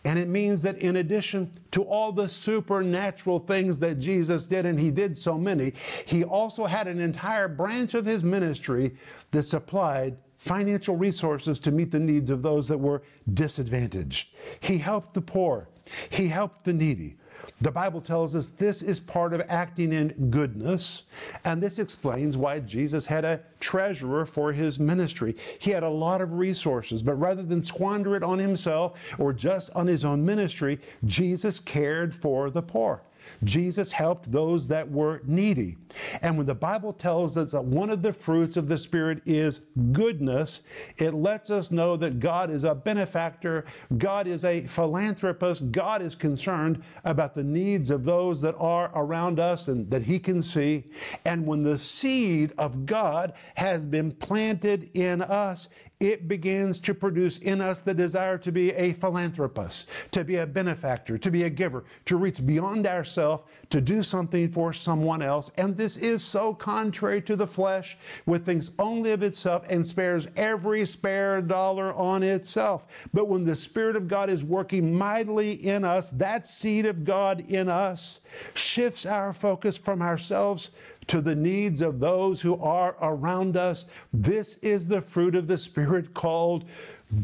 And 0.03 0.17
it 0.17 0.29
means 0.29 0.63
that 0.63 0.79
in 0.79 0.95
addition 0.95 1.59
to 1.71 1.83
all 1.83 2.11
the 2.11 2.27
supernatural 2.27 3.37
things 3.37 3.77
that 3.79 3.99
Jesus 3.99 4.47
did, 4.47 4.65
and 4.65 4.79
he 4.79 4.89
did 4.89 5.15
so 5.15 5.37
many, 5.37 5.73
he 6.05 6.23
also 6.23 6.65
had 6.65 6.87
an 6.87 6.99
entire 6.99 7.47
branch 7.47 7.93
of 7.93 8.05
his 8.05 8.23
ministry 8.23 8.95
that 9.29 9.43
supplied 9.43 10.17
financial 10.39 10.95
resources 10.95 11.59
to 11.59 11.69
meet 11.69 11.91
the 11.91 11.99
needs 11.99 12.29
of 12.29 12.41
those 12.41 12.69
that 12.69 12.77
were 12.77 13.03
disadvantaged. 13.33 14.29
He 14.61 14.77
helped 14.77 15.13
the 15.13 15.21
poor, 15.21 15.67
he 16.09 16.29
helped 16.29 16.63
the 16.65 16.73
needy. 16.73 17.17
The 17.61 17.71
Bible 17.71 17.99
tells 17.99 18.37
us 18.37 18.47
this 18.47 18.81
is 18.81 19.01
part 19.01 19.33
of 19.33 19.41
acting 19.49 19.91
in 19.91 20.29
goodness, 20.29 21.03
and 21.43 21.61
this 21.61 21.77
explains 21.77 22.37
why 22.37 22.61
Jesus 22.61 23.05
had 23.05 23.25
a 23.25 23.41
treasurer 23.59 24.25
for 24.25 24.53
his 24.53 24.79
ministry. 24.79 25.35
He 25.59 25.71
had 25.71 25.83
a 25.83 25.89
lot 25.89 26.21
of 26.21 26.33
resources, 26.33 27.03
but 27.03 27.15
rather 27.15 27.43
than 27.43 27.61
squander 27.61 28.15
it 28.15 28.23
on 28.23 28.39
himself 28.39 28.97
or 29.17 29.33
just 29.33 29.71
on 29.71 29.87
his 29.87 30.05
own 30.05 30.25
ministry, 30.25 30.79
Jesus 31.03 31.59
cared 31.59 32.15
for 32.15 32.49
the 32.49 32.61
poor. 32.61 33.01
Jesus 33.43 33.91
helped 33.91 34.31
those 34.31 34.67
that 34.67 34.89
were 34.91 35.21
needy. 35.25 35.77
And 36.21 36.37
when 36.37 36.45
the 36.45 36.55
Bible 36.55 36.93
tells 36.93 37.37
us 37.37 37.51
that 37.51 37.63
one 37.63 37.89
of 37.89 38.01
the 38.01 38.13
fruits 38.13 38.57
of 38.57 38.67
the 38.67 38.77
Spirit 38.77 39.21
is 39.25 39.61
goodness, 39.91 40.61
it 40.97 41.13
lets 41.13 41.49
us 41.49 41.71
know 41.71 41.95
that 41.97 42.19
God 42.19 42.49
is 42.49 42.63
a 42.63 42.75
benefactor, 42.75 43.65
God 43.97 44.27
is 44.27 44.45
a 44.45 44.61
philanthropist, 44.61 45.71
God 45.71 46.01
is 46.01 46.15
concerned 46.15 46.83
about 47.03 47.33
the 47.33 47.43
needs 47.43 47.89
of 47.89 48.03
those 48.03 48.41
that 48.41 48.55
are 48.59 48.91
around 48.93 49.39
us 49.39 49.67
and 49.67 49.89
that 49.89 50.03
He 50.03 50.19
can 50.19 50.41
see. 50.41 50.85
And 51.25 51.45
when 51.45 51.63
the 51.63 51.77
seed 51.77 52.53
of 52.57 52.85
God 52.85 53.33
has 53.55 53.85
been 53.85 54.11
planted 54.11 54.91
in 54.93 55.21
us, 55.21 55.69
it 55.99 56.29
begins 56.29 56.79
to 56.79 56.93
produce 56.93 57.39
in 57.39 57.59
us 57.59 57.81
the 57.81 57.93
desire 57.93 58.37
to 58.37 58.53
be 58.53 58.71
a 58.71 58.93
philanthropist, 58.93 59.89
to 60.11 60.23
be 60.23 60.37
a 60.37 60.47
benefactor, 60.47 61.17
to 61.17 61.29
be 61.29 61.43
a 61.43 61.49
giver, 61.49 61.83
to 62.05 62.15
reach 62.15 62.45
beyond 62.45 62.87
ourselves, 62.87 63.43
to 63.69 63.81
do 63.81 64.01
something 64.01 64.49
for 64.49 64.71
someone 64.71 65.21
else. 65.21 65.51
And 65.57 65.75
this 65.75 65.97
is 65.97 66.23
so 66.23 66.53
contrary 66.53 67.21
to 67.23 67.35
the 67.35 67.45
flesh, 67.45 67.97
which 68.23 68.43
thinks 68.43 68.71
only 68.79 69.11
of 69.11 69.23
itself 69.23 69.65
and 69.69 69.85
spares 69.85 70.29
every 70.37 70.85
spare 70.85 71.41
dollar 71.41 71.93
on 71.93 72.23
itself. 72.23 72.87
But 73.13 73.27
when 73.27 73.43
the 73.43 73.55
Spirit 73.55 73.97
of 73.97 74.07
God 74.07 74.29
is 74.29 74.41
working 74.41 74.97
mightily 74.97 75.51
in 75.51 75.83
us, 75.83 76.11
that 76.11 76.45
seed 76.45 76.85
of 76.85 77.03
God 77.03 77.41
in 77.41 77.67
us 77.67 78.21
shifts 78.53 79.05
our 79.05 79.33
focus 79.33 79.77
from 79.77 80.01
ourselves 80.01 80.71
to 81.09 81.21
the 81.21 81.35
needs 81.35 81.81
of 81.81 81.99
those 81.99 82.41
who 82.41 82.55
are 82.61 82.95
around 83.01 83.57
us. 83.57 83.87
This 84.13 84.57
is 84.59 84.87
the 84.87 85.01
fruit 85.01 85.35
of 85.35 85.47
the 85.47 85.57
Spirit 85.57 86.13
called 86.13 86.65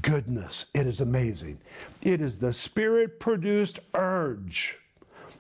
goodness. 0.01 0.65
It 0.74 0.88
is 0.88 1.00
amazing. 1.00 1.60
It 2.01 2.20
is 2.20 2.39
the 2.39 2.51
Spirit 2.51 3.20
produced 3.20 3.80
urge, 3.94 4.80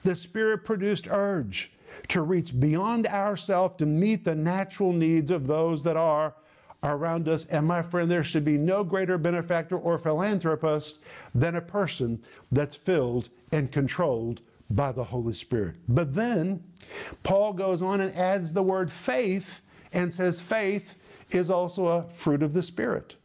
the 0.03 0.15
Spirit 0.15 0.63
produced 0.63 1.07
urge 1.09 1.71
to 2.07 2.21
reach 2.21 2.59
beyond 2.59 3.07
ourselves 3.07 3.77
to 3.77 3.85
meet 3.85 4.23
the 4.23 4.35
natural 4.35 4.93
needs 4.93 5.31
of 5.31 5.47
those 5.47 5.81
that 5.83 5.97
are 5.97 6.35
around 6.83 7.27
us. 7.27 7.45
And 7.45 7.65
my 7.65 7.81
friend, 7.81 8.11
there 8.11 8.23
should 8.23 8.45
be 8.45 8.57
no 8.57 8.83
greater 8.83 9.17
benefactor 9.17 9.75
or 9.75 9.97
philanthropist 9.97 10.99
than 11.33 11.55
a 11.55 11.61
person 11.61 12.21
that's 12.51 12.75
filled 12.75 13.29
and 13.51 13.71
controlled 13.71 14.41
by 14.69 14.91
the 14.91 15.03
Holy 15.03 15.33
Spirit. 15.33 15.75
But 15.87 16.13
then 16.13 16.63
Paul 17.23 17.53
goes 17.53 17.81
on 17.81 18.01
and 18.01 18.13
adds 18.15 18.53
the 18.53 18.63
word 18.63 18.91
faith 18.91 19.61
and 19.93 20.13
says 20.13 20.41
faith 20.41 20.95
is 21.31 21.49
also 21.49 21.87
a 21.87 22.03
fruit 22.09 22.43
of 22.43 22.53
the 22.53 22.63
Spirit. 22.63 23.15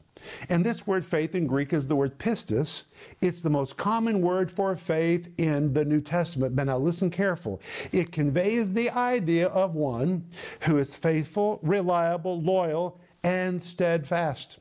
And 0.49 0.65
this 0.65 0.87
word 0.87 1.05
faith 1.05 1.35
in 1.35 1.47
Greek 1.47 1.73
is 1.73 1.89
the 1.89 1.97
word 1.97 2.19
pistis. 2.19 2.83
It's 3.21 3.41
the 3.41 3.51
most 3.51 3.77
common 3.77 4.21
word 4.21 4.51
for 4.51 4.77
faith 4.77 5.33
in 5.39 5.73
the 5.73 5.85
New 5.85 6.01
Testament. 6.01 6.55
But 6.55 6.67
now 6.67 6.79
listen 6.79 7.11
careful. 7.11 7.61
It 7.93 8.13
conveys 8.13 8.73
the 8.73 8.91
idea 8.91 9.49
of 9.49 9.75
one 9.75 10.27
who 10.61 10.79
is 10.79 10.95
faithful, 10.95 11.59
reliable, 11.63 12.41
loyal, 12.41 13.01
and 13.23 13.63
steadfast. 13.63 14.59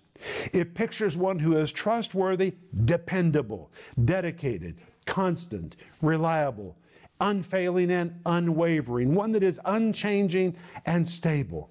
It 0.52 0.76
pictures 0.76 1.16
one 1.16 1.40
who 1.40 1.56
is 1.58 1.72
trustworthy, 1.72 2.56
dependable, 2.86 3.72
dedicated, 4.04 4.78
constant, 5.10 5.76
reliable, 6.04 6.78
unfailing, 7.20 7.92
and 7.92 8.22
unwavering, 8.28 9.16
one 9.16 9.32
that 9.32 9.42
is 9.42 9.60
unchanging 9.66 10.56
and 10.86 11.10
stable, 11.10 11.70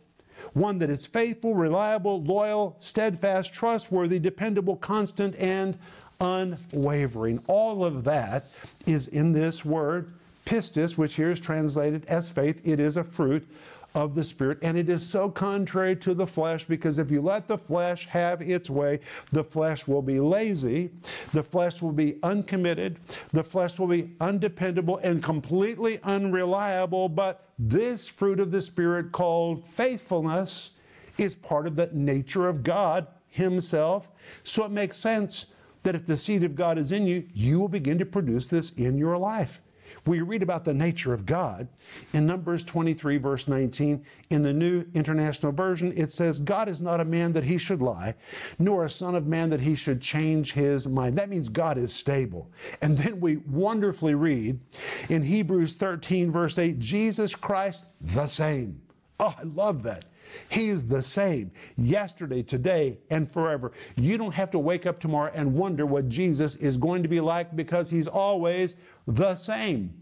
one 0.54 0.78
that 0.78 0.90
is 0.90 1.06
faithful, 1.06 1.54
reliable, 1.54 2.20
loyal, 2.22 2.76
steadfast, 2.80 3.54
trustworthy, 3.54 4.18
dependable, 4.18 4.74
constant, 4.76 5.36
and 5.36 5.78
unwavering. 6.20 7.40
All 7.46 7.84
of 7.84 8.02
that 8.04 8.46
is 8.86 9.06
in 9.06 9.32
this 9.32 9.64
word, 9.64 10.12
pistis, 10.44 10.98
which 10.98 11.14
here 11.14 11.30
is 11.30 11.38
translated 11.38 12.04
as 12.06 12.28
faith. 12.28 12.60
It 12.64 12.80
is 12.80 12.96
a 12.96 13.04
fruit 13.04 13.48
of 13.94 14.14
the 14.14 14.24
Spirit. 14.24 14.58
And 14.62 14.76
it 14.76 14.88
is 14.88 15.06
so 15.06 15.30
contrary 15.30 15.96
to 15.96 16.14
the 16.14 16.26
flesh 16.26 16.64
because 16.64 16.98
if 16.98 17.10
you 17.10 17.20
let 17.20 17.48
the 17.48 17.58
flesh 17.58 18.06
have 18.06 18.42
its 18.42 18.68
way, 18.68 19.00
the 19.32 19.44
flesh 19.44 19.86
will 19.86 20.02
be 20.02 20.20
lazy, 20.20 20.90
the 21.32 21.42
flesh 21.42 21.80
will 21.80 21.92
be 21.92 22.18
uncommitted, 22.22 22.98
the 23.32 23.42
flesh 23.42 23.78
will 23.78 23.86
be 23.86 24.10
undependable 24.20 24.98
and 24.98 25.22
completely 25.22 26.00
unreliable. 26.02 27.08
But 27.08 27.48
this 27.58 28.08
fruit 28.08 28.40
of 28.40 28.52
the 28.52 28.62
Spirit 28.62 29.12
called 29.12 29.66
faithfulness 29.66 30.72
is 31.16 31.34
part 31.34 31.66
of 31.66 31.76
the 31.76 31.90
nature 31.92 32.48
of 32.48 32.62
God 32.62 33.06
Himself. 33.28 34.08
So 34.44 34.64
it 34.64 34.70
makes 34.70 34.98
sense 34.98 35.46
that 35.82 35.94
if 35.94 36.06
the 36.06 36.16
seed 36.16 36.42
of 36.42 36.54
God 36.54 36.78
is 36.78 36.92
in 36.92 37.06
you, 37.06 37.26
you 37.32 37.58
will 37.58 37.68
begin 37.68 37.98
to 37.98 38.04
produce 38.04 38.48
this 38.48 38.72
in 38.72 38.98
your 38.98 39.16
life 39.16 39.60
we 40.06 40.20
read 40.20 40.42
about 40.42 40.64
the 40.64 40.74
nature 40.74 41.12
of 41.12 41.26
God 41.26 41.68
in 42.12 42.26
Numbers 42.26 42.64
23, 42.64 43.18
verse 43.18 43.48
19. 43.48 44.04
In 44.30 44.42
the 44.42 44.52
New 44.52 44.84
International 44.94 45.52
Version, 45.52 45.92
it 45.96 46.10
says, 46.10 46.40
God 46.40 46.68
is 46.68 46.80
not 46.80 47.00
a 47.00 47.04
man 47.04 47.32
that 47.32 47.44
he 47.44 47.58
should 47.58 47.82
lie, 47.82 48.14
nor 48.58 48.84
a 48.84 48.90
son 48.90 49.14
of 49.14 49.26
man 49.26 49.50
that 49.50 49.60
he 49.60 49.74
should 49.74 50.00
change 50.00 50.52
his 50.52 50.86
mind. 50.86 51.16
That 51.16 51.28
means 51.28 51.48
God 51.48 51.78
is 51.78 51.92
stable. 51.92 52.50
And 52.82 52.96
then 52.96 53.20
we 53.20 53.36
wonderfully 53.36 54.14
read 54.14 54.60
in 55.08 55.22
Hebrews 55.22 55.76
13, 55.76 56.30
verse 56.30 56.58
8, 56.58 56.78
Jesus 56.78 57.34
Christ 57.34 57.86
the 58.00 58.26
same. 58.26 58.80
Oh, 59.20 59.34
I 59.36 59.42
love 59.42 59.82
that. 59.84 60.04
He 60.50 60.68
is 60.68 60.86
the 60.86 61.02
same 61.02 61.50
yesterday, 61.76 62.42
today, 62.42 62.98
and 63.10 63.30
forever. 63.30 63.72
You 63.96 64.18
don't 64.18 64.34
have 64.34 64.50
to 64.52 64.58
wake 64.58 64.86
up 64.86 65.00
tomorrow 65.00 65.30
and 65.34 65.54
wonder 65.54 65.86
what 65.86 66.08
Jesus 66.08 66.56
is 66.56 66.76
going 66.76 67.02
to 67.02 67.08
be 67.08 67.20
like 67.20 67.54
because 67.54 67.90
He's 67.90 68.08
always 68.08 68.76
the 69.06 69.34
same. 69.34 69.94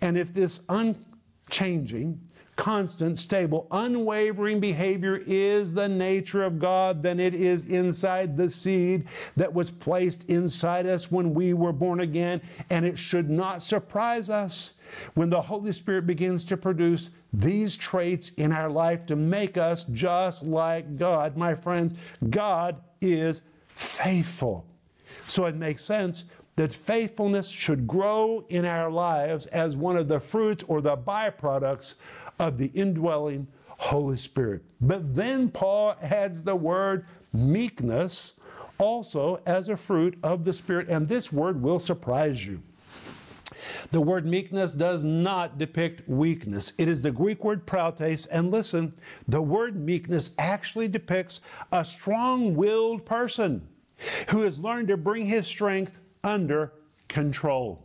And 0.00 0.18
if 0.18 0.34
this 0.34 0.62
unchanging, 0.68 2.20
constant, 2.58 3.16
stable, 3.16 3.68
unwavering 3.70 4.58
behavior 4.58 5.22
is 5.26 5.74
the 5.74 5.88
nature 5.88 6.42
of 6.42 6.58
God, 6.58 7.04
then 7.04 7.20
it 7.20 7.32
is 7.32 7.64
inside 7.66 8.36
the 8.36 8.50
seed 8.50 9.06
that 9.36 9.54
was 9.54 9.70
placed 9.70 10.28
inside 10.28 10.84
us 10.84 11.10
when 11.10 11.32
we 11.32 11.54
were 11.54 11.72
born 11.72 12.00
again. 12.00 12.42
And 12.68 12.84
it 12.84 12.98
should 12.98 13.30
not 13.30 13.62
surprise 13.62 14.28
us 14.28 14.74
when 15.14 15.30
the 15.30 15.40
Holy 15.40 15.72
Spirit 15.72 16.06
begins 16.06 16.44
to 16.46 16.56
produce 16.56 17.10
these 17.32 17.76
traits 17.76 18.30
in 18.30 18.50
our 18.50 18.68
life 18.68 19.06
to 19.06 19.14
make 19.14 19.56
us 19.56 19.84
just 19.84 20.42
like 20.42 20.98
God. 20.98 21.36
My 21.36 21.54
friends, 21.54 21.94
God 22.28 22.80
is 23.00 23.42
faithful. 23.68 24.66
So 25.28 25.46
it 25.46 25.54
makes 25.54 25.84
sense 25.84 26.24
that 26.56 26.72
faithfulness 26.72 27.48
should 27.48 27.86
grow 27.86 28.44
in 28.48 28.64
our 28.64 28.90
lives 28.90 29.46
as 29.46 29.76
one 29.76 29.96
of 29.96 30.08
the 30.08 30.18
fruits 30.18 30.64
or 30.66 30.80
the 30.80 30.96
byproducts 30.96 31.94
of 32.38 32.58
the 32.58 32.68
indwelling 32.68 33.48
Holy 33.68 34.16
Spirit. 34.16 34.62
But 34.80 35.14
then 35.14 35.50
Paul 35.50 35.94
adds 36.02 36.42
the 36.42 36.56
word 36.56 37.06
meekness 37.32 38.34
also 38.78 39.40
as 39.46 39.68
a 39.68 39.76
fruit 39.76 40.18
of 40.22 40.44
the 40.44 40.52
Spirit, 40.52 40.88
and 40.88 41.08
this 41.08 41.32
word 41.32 41.62
will 41.62 41.78
surprise 41.78 42.46
you. 42.46 42.62
The 43.90 44.00
word 44.00 44.26
meekness 44.26 44.72
does 44.72 45.04
not 45.04 45.58
depict 45.58 46.08
weakness. 46.08 46.72
It 46.78 46.88
is 46.88 47.02
the 47.02 47.10
Greek 47.10 47.44
word 47.44 47.66
prautes, 47.66 48.26
and 48.26 48.50
listen, 48.50 48.94
the 49.26 49.42
word 49.42 49.76
meekness 49.76 50.30
actually 50.38 50.88
depicts 50.88 51.40
a 51.72 51.84
strong 51.84 52.54
willed 52.54 53.04
person 53.04 53.66
who 54.28 54.42
has 54.42 54.60
learned 54.60 54.88
to 54.88 54.96
bring 54.96 55.26
his 55.26 55.46
strength 55.46 56.00
under 56.22 56.72
control. 57.08 57.84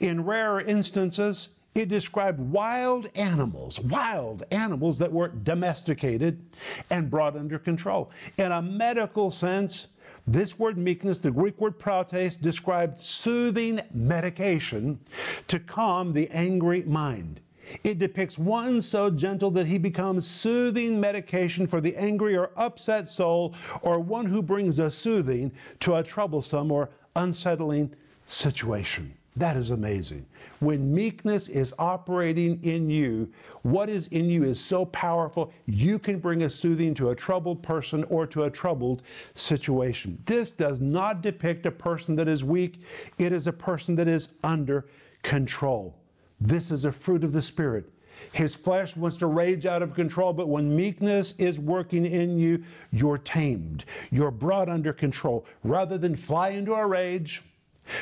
In 0.00 0.24
rarer 0.24 0.60
instances, 0.60 1.48
it 1.78 1.88
described 1.88 2.40
wild 2.40 3.08
animals, 3.14 3.78
wild 3.78 4.42
animals 4.50 4.98
that 4.98 5.12
were 5.12 5.28
domesticated 5.28 6.44
and 6.90 7.08
brought 7.08 7.36
under 7.36 7.58
control. 7.58 8.10
In 8.36 8.50
a 8.50 8.60
medical 8.60 9.30
sense, 9.30 9.88
this 10.26 10.58
word 10.58 10.76
meekness, 10.76 11.20
the 11.20 11.30
Greek 11.30 11.60
word 11.60 11.78
prautes, 11.78 12.36
described 12.36 12.98
soothing 12.98 13.80
medication 13.94 14.98
to 15.46 15.60
calm 15.60 16.12
the 16.14 16.28
angry 16.30 16.82
mind. 16.82 17.40
It 17.84 17.98
depicts 17.98 18.38
one 18.38 18.82
so 18.82 19.10
gentle 19.10 19.50
that 19.52 19.66
he 19.66 19.78
becomes 19.78 20.26
soothing 20.26 21.00
medication 21.00 21.66
for 21.66 21.80
the 21.80 21.94
angry 21.96 22.36
or 22.36 22.50
upset 22.56 23.08
soul, 23.08 23.54
or 23.82 24.00
one 24.00 24.26
who 24.26 24.42
brings 24.42 24.78
a 24.78 24.90
soothing 24.90 25.52
to 25.80 25.94
a 25.94 26.02
troublesome 26.02 26.72
or 26.72 26.90
unsettling 27.14 27.94
situation. 28.26 29.17
That 29.38 29.56
is 29.56 29.70
amazing. 29.70 30.26
When 30.58 30.92
meekness 30.92 31.48
is 31.48 31.72
operating 31.78 32.60
in 32.64 32.90
you, 32.90 33.32
what 33.62 33.88
is 33.88 34.08
in 34.08 34.28
you 34.28 34.42
is 34.42 34.60
so 34.60 34.84
powerful, 34.86 35.52
you 35.66 36.00
can 36.00 36.18
bring 36.18 36.42
a 36.42 36.50
soothing 36.50 36.92
to 36.94 37.10
a 37.10 37.14
troubled 37.14 37.62
person 37.62 38.02
or 38.04 38.26
to 38.26 38.44
a 38.44 38.50
troubled 38.50 39.04
situation. 39.34 40.20
This 40.26 40.50
does 40.50 40.80
not 40.80 41.22
depict 41.22 41.66
a 41.66 41.70
person 41.70 42.16
that 42.16 42.26
is 42.26 42.42
weak, 42.42 42.82
it 43.18 43.30
is 43.30 43.46
a 43.46 43.52
person 43.52 43.94
that 43.94 44.08
is 44.08 44.30
under 44.42 44.86
control. 45.22 45.94
This 46.40 46.72
is 46.72 46.84
a 46.84 46.90
fruit 46.90 47.22
of 47.22 47.32
the 47.32 47.42
Spirit. 47.42 47.88
His 48.32 48.56
flesh 48.56 48.96
wants 48.96 49.16
to 49.18 49.28
rage 49.28 49.66
out 49.66 49.82
of 49.82 49.94
control, 49.94 50.32
but 50.32 50.48
when 50.48 50.74
meekness 50.74 51.34
is 51.38 51.60
working 51.60 52.04
in 52.04 52.40
you, 52.40 52.64
you're 52.90 53.18
tamed. 53.18 53.84
You're 54.10 54.32
brought 54.32 54.68
under 54.68 54.92
control. 54.92 55.46
Rather 55.62 55.96
than 55.96 56.16
fly 56.16 56.48
into 56.48 56.74
a 56.74 56.84
rage, 56.84 57.44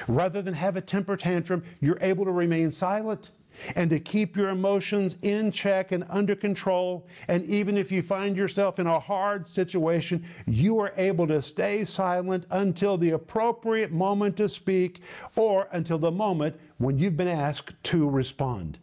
rather 0.08 0.42
than 0.42 0.54
have 0.54 0.76
a 0.76 0.80
temper 0.80 1.16
tantrum, 1.16 1.62
you're 1.80 1.98
able 2.00 2.24
to 2.24 2.32
remain 2.32 2.70
silent 2.70 3.30
and 3.74 3.90
to 3.90 3.98
keep 3.98 4.36
your 4.36 4.50
emotions 4.50 5.16
in 5.22 5.50
check 5.50 5.92
and 5.92 6.04
under 6.08 6.34
control. 6.34 7.06
And 7.28 7.44
even 7.46 7.76
if 7.76 7.90
you 7.90 8.02
find 8.02 8.36
yourself 8.36 8.78
in 8.78 8.86
a 8.86 9.00
hard 9.00 9.48
situation, 9.48 10.24
you 10.46 10.78
are 10.80 10.92
able 10.96 11.26
to 11.28 11.42
stay 11.42 11.84
silent 11.84 12.46
until 12.50 12.98
the 12.98 13.10
appropriate 13.10 13.92
moment 13.92 14.36
to 14.36 14.48
speak 14.48 15.00
or 15.36 15.68
until 15.72 15.98
the 15.98 16.10
moment 16.10 16.58
when 16.78 16.98
you've 16.98 17.16
been 17.16 17.28
asked 17.28 17.72
to 17.84 18.08
respond. 18.08 18.78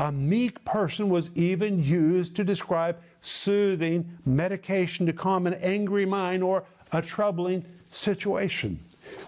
A 0.00 0.12
meek 0.12 0.64
person 0.64 1.08
was 1.08 1.30
even 1.34 1.82
used 1.82 2.36
to 2.36 2.44
describe 2.44 2.98
soothing 3.20 4.18
medication 4.24 5.06
to 5.06 5.12
calm 5.12 5.46
an 5.46 5.54
angry 5.54 6.06
mind 6.06 6.42
or 6.42 6.64
a 6.92 7.02
troubling 7.02 7.64
situation, 7.90 8.78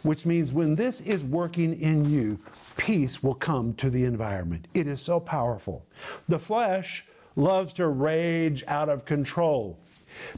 which 0.03 0.27
means 0.27 0.53
when 0.53 0.75
this 0.75 1.01
is 1.01 1.23
working 1.25 1.81
in 1.81 2.05
you, 2.09 2.39
peace 2.77 3.23
will 3.23 3.35
come 3.35 3.75
to 3.75 3.91
the 3.91 4.05
environment. 4.05 4.69
It 4.75 4.87
is 4.87 5.01
so 5.01 5.21
powerful. 5.21 5.87
The 6.29 6.39
flesh 6.39 7.05
loves 7.37 7.73
to 7.75 7.89
rage 7.89 8.65
out 8.67 8.89
of 8.89 9.05
control, 9.05 9.79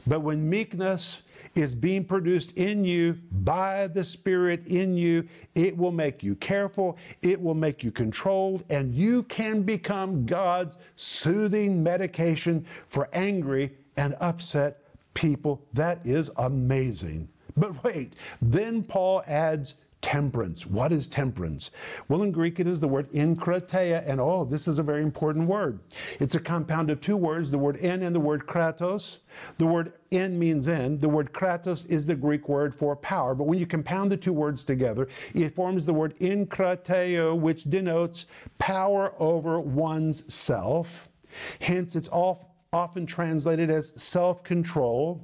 but 0.05 0.21
when 0.21 0.49
meekness 0.49 1.23
is 1.55 1.75
being 1.75 2.03
produced 2.03 2.57
in 2.57 2.83
you 2.83 3.13
by 3.31 3.87
the 3.87 4.03
Spirit 4.03 4.65
in 4.67 4.97
you, 4.97 5.27
it 5.53 5.77
will 5.77 5.91
make 5.91 6.23
you 6.23 6.35
careful, 6.35 6.97
it 7.21 7.39
will 7.39 7.53
make 7.53 7.83
you 7.83 7.91
controlled, 7.91 8.63
and 8.69 8.93
you 8.93 9.23
can 9.23 9.61
become 9.61 10.25
God's 10.25 10.77
soothing 10.95 11.83
medication 11.83 12.65
for 12.87 13.07
angry 13.13 13.71
and 13.97 14.15
upset 14.19 14.79
people. 15.13 15.63
That 15.73 15.99
is 16.05 16.31
amazing. 16.37 17.27
But 17.55 17.83
wait, 17.83 18.13
then 18.41 18.83
Paul 18.83 19.23
adds 19.27 19.75
temperance. 20.03 20.67
What 20.67 20.91
is 20.91 21.07
temperance? 21.07 21.71
Well, 22.07 22.21
in 22.21 22.31
Greek, 22.31 22.59
it 22.59 22.67
is 22.67 22.81
the 22.81 22.87
word 22.87 23.09
enkrateia, 23.13 24.07
and 24.07 24.19
oh, 24.19 24.43
this 24.43 24.67
is 24.67 24.77
a 24.77 24.83
very 24.83 25.01
important 25.01 25.47
word. 25.47 25.79
It's 26.19 26.35
a 26.35 26.39
compound 26.39 26.91
of 26.91 26.99
two 26.99 27.15
words, 27.15 27.49
the 27.49 27.57
word 27.57 27.77
en 27.79 28.03
and 28.03 28.13
the 28.13 28.19
word 28.19 28.45
kratos. 28.45 29.19
The 29.57 29.65
word 29.65 29.93
en 30.11 30.37
means 30.37 30.67
en. 30.67 30.99
The 30.99 31.09
word 31.09 31.31
kratos 31.31 31.89
is 31.89 32.05
the 32.05 32.15
Greek 32.15 32.49
word 32.49 32.75
for 32.75 32.95
power. 32.95 33.33
But 33.33 33.45
when 33.45 33.57
you 33.57 33.65
compound 33.65 34.11
the 34.11 34.17
two 34.17 34.33
words 34.33 34.63
together, 34.65 35.07
it 35.33 35.55
forms 35.55 35.85
the 35.85 35.93
word 35.93 36.15
enkrateo, 36.19 37.39
which 37.39 37.63
denotes 37.63 38.25
power 38.59 39.13
over 39.17 39.59
one's 39.59 40.31
self. 40.31 41.07
Hence, 41.61 41.95
it's 41.95 42.09
often 42.73 43.05
translated 43.05 43.69
as 43.69 43.93
self 43.95 44.43
control. 44.43 45.21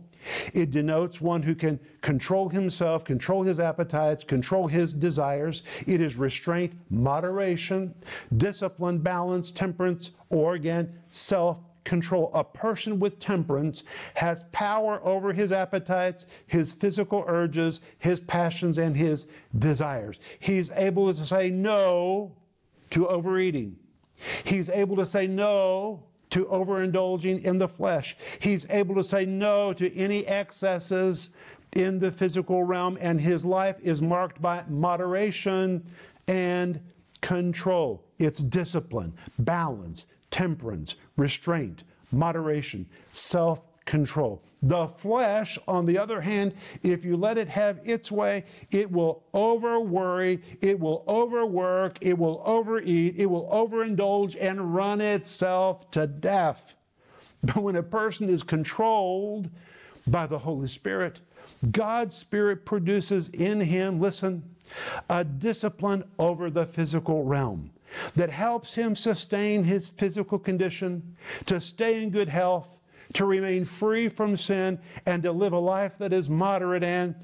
It 0.54 0.72
denotes 0.72 1.22
one 1.22 1.44
who 1.44 1.56
can 1.56 1.80
control 2.02 2.50
himself, 2.50 3.04
control 3.04 3.44
his 3.44 3.60
appetites, 3.60 4.24
control 4.24 4.68
his 4.68 4.94
desires. 4.94 5.64
It 5.88 6.02
is 6.02 6.16
restraint, 6.16 6.74
moderation, 6.90 7.96
discipline, 8.36 9.00
balance, 9.00 9.52
temperance, 9.52 10.12
or 10.30 10.56
again, 10.56 11.00
self 11.10 11.60
control. 11.84 12.30
A 12.34 12.44
person 12.44 13.00
with 13.00 13.20
temperance 13.20 13.84
has 14.16 14.44
power 14.52 15.02
over 15.04 15.34
his 15.34 15.52
appetites, 15.52 16.26
his 16.46 16.74
physical 16.74 17.24
urges, 17.28 17.82
his 17.98 18.20
passions, 18.20 18.78
and 18.78 18.96
his 18.96 19.28
desires. 19.58 20.20
He's 20.40 20.72
able 20.72 21.12
to 21.14 21.26
say 21.26 21.50
no 21.50 22.36
to 22.92 23.08
overeating. 23.08 23.78
He's 24.44 24.70
able 24.70 24.98
to 24.98 25.06
say 25.06 25.28
no 25.28 26.04
to 26.32 26.46
overindulging 26.46 27.44
in 27.44 27.58
the 27.58 27.68
flesh. 27.68 28.16
He's 28.40 28.70
able 28.70 28.96
to 28.96 29.04
say 29.04 29.26
no 29.26 29.74
to 29.74 29.96
any 29.96 30.26
excesses 30.28 31.30
in 31.76 32.00
the 32.00 32.12
physical 32.12 32.64
realm, 32.64 32.98
and 33.00 33.22
his 33.22 33.46
life 33.46 33.78
is 33.82 34.02
marked 34.02 34.42
by 34.42 34.64
moderation 34.68 35.86
and 36.28 36.80
control. 37.22 38.04
It's 38.18 38.40
discipline, 38.40 39.14
balance, 39.38 40.08
temperance, 40.32 40.96
restraint, 41.16 41.84
moderation, 42.12 42.88
self 43.14 43.62
control. 43.86 44.42
The 44.62 44.88
flesh, 44.88 45.58
on 45.68 45.86
the 45.86 45.98
other 45.98 46.20
hand, 46.20 46.54
if 46.84 47.06
you 47.06 47.16
let 47.16 47.38
it 47.38 47.48
have 47.48 47.80
its 47.86 48.12
way, 48.12 48.46
it 48.72 48.92
will 48.92 49.24
over 49.34 49.80
worry, 49.80 50.42
it 50.62 50.80
will 50.80 51.06
overwork, 51.08 51.98
it 52.02 52.18
will 52.18 52.42
overeat, 52.46 53.16
it 53.18 53.28
will 53.28 53.50
overindulge 53.50 54.36
and 54.40 54.76
run 54.76 55.00
itself 55.00 55.90
to 55.92 56.08
death. 56.08 56.76
But 57.42 57.64
when 57.64 57.78
a 57.78 57.84
person 57.84 58.28
is 58.28 58.44
controlled 58.44 59.50
by 60.06 60.28
the 60.28 60.40
Holy 60.40 60.68
Spirit, 60.68 61.22
God's 61.72 62.16
Spirit 62.16 62.66
produces 62.66 63.30
in 63.30 63.62
him, 63.62 64.00
listen, 64.00 64.44
a 65.10 65.24
discipline 65.24 66.04
over 66.18 66.50
the 66.50 66.66
physical 66.66 67.24
realm 67.24 67.72
that 68.16 68.30
helps 68.30 68.76
him 68.76 68.96
sustain 68.96 69.64
his 69.64 69.90
physical 69.90 70.38
condition, 70.38 71.16
to 71.46 71.60
stay 71.60 72.04
in 72.04 72.10
good 72.10 72.30
health, 72.30 72.79
to 73.14 73.26
remain 73.26 73.66
free 73.66 74.08
from 74.10 74.38
sin, 74.38 74.80
and 75.06 75.24
to 75.24 75.32
live 75.32 75.54
a 75.54 75.60
life 75.60 75.98
that 75.98 76.14
is 76.14 76.30
moderate 76.30 76.84
and 76.84 77.16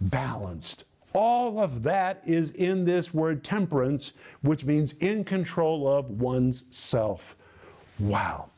balanced. 0.00 0.84
All 1.12 1.58
of 1.58 1.82
that 1.84 2.22
is 2.26 2.50
in 2.50 2.84
this 2.84 3.14
word 3.14 3.42
temperance, 3.42 4.12
which 4.42 4.64
means 4.64 4.92
in 4.94 5.24
control 5.24 5.88
of 5.88 6.10
one's 6.10 6.64
self. 6.70 7.36
Wow. 7.98 8.50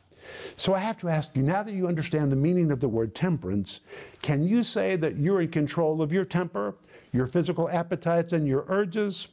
So 0.55 0.73
I 0.73 0.79
have 0.79 0.97
to 0.99 1.09
ask 1.09 1.35
you, 1.35 1.43
now 1.43 1.63
that 1.63 1.73
you 1.73 1.87
understand 1.87 2.31
the 2.31 2.35
meaning 2.35 2.71
of 2.71 2.79
the 2.79 2.89
word 2.89 3.15
temperance, 3.15 3.81
can 4.21 4.43
you 4.43 4.63
say 4.63 4.95
that 4.97 5.17
you're 5.17 5.41
in 5.41 5.49
control 5.49 6.01
of 6.01 6.13
your 6.13 6.25
temper, 6.25 6.75
your 7.11 7.27
physical 7.27 7.69
appetites, 7.69 8.33
and 8.33 8.47
your 8.47 8.65
urges? 8.67 9.27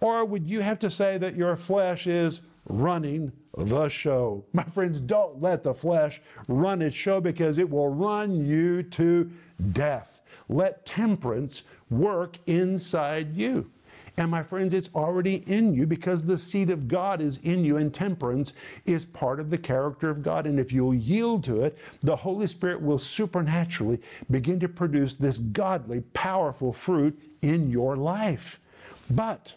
Or 0.00 0.24
would 0.24 0.48
you 0.48 0.60
have 0.60 0.78
to 0.80 0.90
say 0.90 1.18
that 1.18 1.36
your 1.36 1.56
flesh 1.56 2.06
is 2.06 2.40
running 2.68 3.32
the 3.56 3.88
show. 3.88 4.44
My 4.52 4.64
friends, 4.64 5.00
don't 5.00 5.40
let 5.40 5.62
the 5.62 5.74
flesh 5.74 6.20
run 6.46 6.82
its 6.82 6.96
show 6.96 7.20
because 7.20 7.58
it 7.58 7.68
will 7.68 7.88
run 7.88 8.44
you 8.44 8.82
to 8.82 9.30
death. 9.72 10.20
Let 10.48 10.86
temperance 10.86 11.64
work 11.90 12.38
inside 12.46 13.34
you. 13.34 13.70
And 14.18 14.32
my 14.32 14.42
friends, 14.42 14.74
it's 14.74 14.90
already 14.96 15.36
in 15.48 15.74
you 15.74 15.86
because 15.86 16.24
the 16.24 16.38
seed 16.38 16.70
of 16.70 16.88
God 16.88 17.20
is 17.20 17.38
in 17.38 17.64
you, 17.64 17.76
and 17.76 17.94
temperance 17.94 18.52
is 18.84 19.04
part 19.04 19.38
of 19.38 19.48
the 19.48 19.58
character 19.58 20.10
of 20.10 20.24
God. 20.24 20.44
And 20.44 20.58
if 20.58 20.72
you'll 20.72 20.94
yield 20.94 21.44
to 21.44 21.62
it, 21.62 21.78
the 22.02 22.16
Holy 22.16 22.48
Spirit 22.48 22.82
will 22.82 22.98
supernaturally 22.98 24.00
begin 24.28 24.58
to 24.58 24.68
produce 24.68 25.14
this 25.14 25.38
godly, 25.38 26.00
powerful 26.14 26.72
fruit 26.72 27.16
in 27.42 27.70
your 27.70 27.96
life. 27.96 28.58
But 29.08 29.54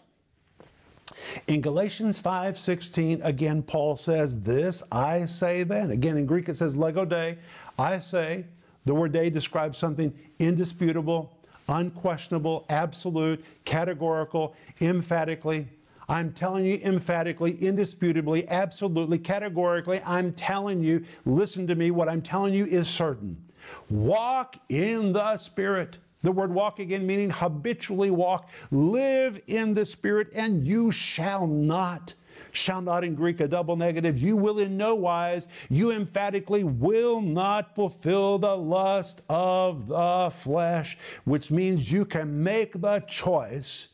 in 1.46 1.60
Galatians 1.60 2.18
5:16, 2.18 3.24
again, 3.24 3.62
Paul 3.62 3.96
says, 3.96 4.40
This 4.42 4.82
I 4.90 5.26
say 5.26 5.62
then. 5.62 5.90
Again, 5.90 6.16
in 6.16 6.26
Greek 6.26 6.48
it 6.48 6.56
says 6.56 6.76
lego 6.76 7.04
de. 7.04 7.36
I 7.78 7.98
say, 7.98 8.44
the 8.84 8.94
word 8.94 9.12
de 9.12 9.30
describes 9.30 9.78
something 9.78 10.12
indisputable, 10.38 11.38
unquestionable, 11.68 12.66
absolute, 12.68 13.44
categorical, 13.64 14.54
emphatically. 14.80 15.68
I'm 16.08 16.32
telling 16.32 16.66
you 16.66 16.80
emphatically, 16.84 17.56
indisputably, 17.62 18.46
absolutely, 18.48 19.18
categorically, 19.18 20.00
I'm 20.04 20.32
telling 20.32 20.82
you, 20.82 21.04
listen 21.24 21.66
to 21.68 21.74
me, 21.74 21.90
what 21.90 22.08
I'm 22.08 22.22
telling 22.22 22.54
you 22.54 22.66
is 22.66 22.88
certain. 22.88 23.42
Walk 23.88 24.56
in 24.68 25.12
the 25.12 25.38
Spirit. 25.38 25.98
The 26.22 26.32
word 26.32 26.52
walk 26.52 26.78
again 26.78 27.06
meaning 27.06 27.30
habitually 27.30 28.10
walk. 28.10 28.48
Live 28.70 29.40
in 29.46 29.74
the 29.74 29.84
Spirit, 29.84 30.32
and 30.34 30.66
you 30.66 30.90
shall 30.90 31.46
not 31.46 32.14
shall 32.54 32.82
not 32.82 33.02
in 33.02 33.14
Greek 33.14 33.40
a 33.40 33.48
double 33.48 33.76
negative, 33.76 34.18
you 34.18 34.36
will 34.36 34.58
in 34.58 34.76
no 34.76 34.94
wise, 34.94 35.48
you 35.70 35.90
emphatically 35.90 36.62
will 36.62 37.20
not 37.20 37.74
fulfill 37.74 38.38
the 38.38 38.56
lust 38.56 39.22
of 39.28 39.88
the 39.88 40.30
flesh, 40.30 40.98
which 41.24 41.50
means 41.50 41.90
you 41.90 42.04
can 42.04 42.42
make 42.42 42.78
the 42.80 43.00
choice 43.00 43.88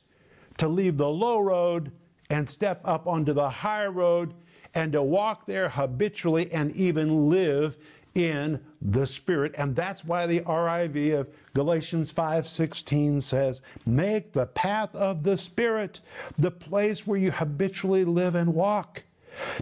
to 0.56 0.66
leave 0.66 0.96
the 0.96 1.08
low 1.08 1.38
road 1.38 1.92
and 2.30 2.48
step 2.48 2.80
up 2.84 3.06
onto 3.06 3.32
the 3.32 3.48
high 3.48 3.86
road 3.86 4.34
and 4.74 4.92
to 4.92 5.02
walk 5.02 5.46
there 5.46 5.68
habitually 5.68 6.50
and 6.52 6.72
even 6.72 7.30
live 7.30 7.76
in 8.14 8.60
the 8.80 9.06
Spirit. 9.06 9.54
And 9.58 9.74
that's 9.74 10.04
why 10.04 10.26
the 10.26 10.40
RIV 10.40 11.20
of 11.20 11.28
Galatians 11.54 12.10
5:16 12.10 13.20
says, 13.20 13.62
"Make 13.86 14.32
the 14.32 14.46
path 14.46 14.94
of 14.94 15.22
the 15.22 15.38
Spirit 15.38 16.00
the 16.36 16.50
place 16.50 17.06
where 17.06 17.18
you 17.18 17.30
habitually 17.30 18.04
live 18.04 18.34
and 18.34 18.54
walk. 18.54 19.04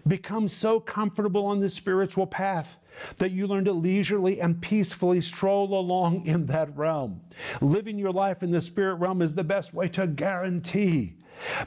Become 0.07 0.49
so 0.49 0.81
comfortable 0.81 1.47
on 1.47 1.61
the 1.61 1.69
spiritual 1.69 2.27
path 2.27 2.79
that 3.19 3.31
you 3.31 3.47
learn 3.47 3.65
to 3.65 3.73
leisurely 3.73 4.41
and 4.41 4.61
peacefully 4.63 5.21
stroll 5.21 5.79
along 5.79 6.25
in 6.25 6.47
that 6.47 6.75
realm. 6.77 7.21
Living 7.61 7.99
your 7.99 8.13
life 8.13 8.43
in 8.43 8.51
the 8.51 8.61
spirit 8.61 8.95
realm 8.95 9.21
is 9.21 9.35
the 9.35 9.45
best 9.45 9.75
way 9.75 9.89
to 9.89 10.07
guarantee 10.07 11.15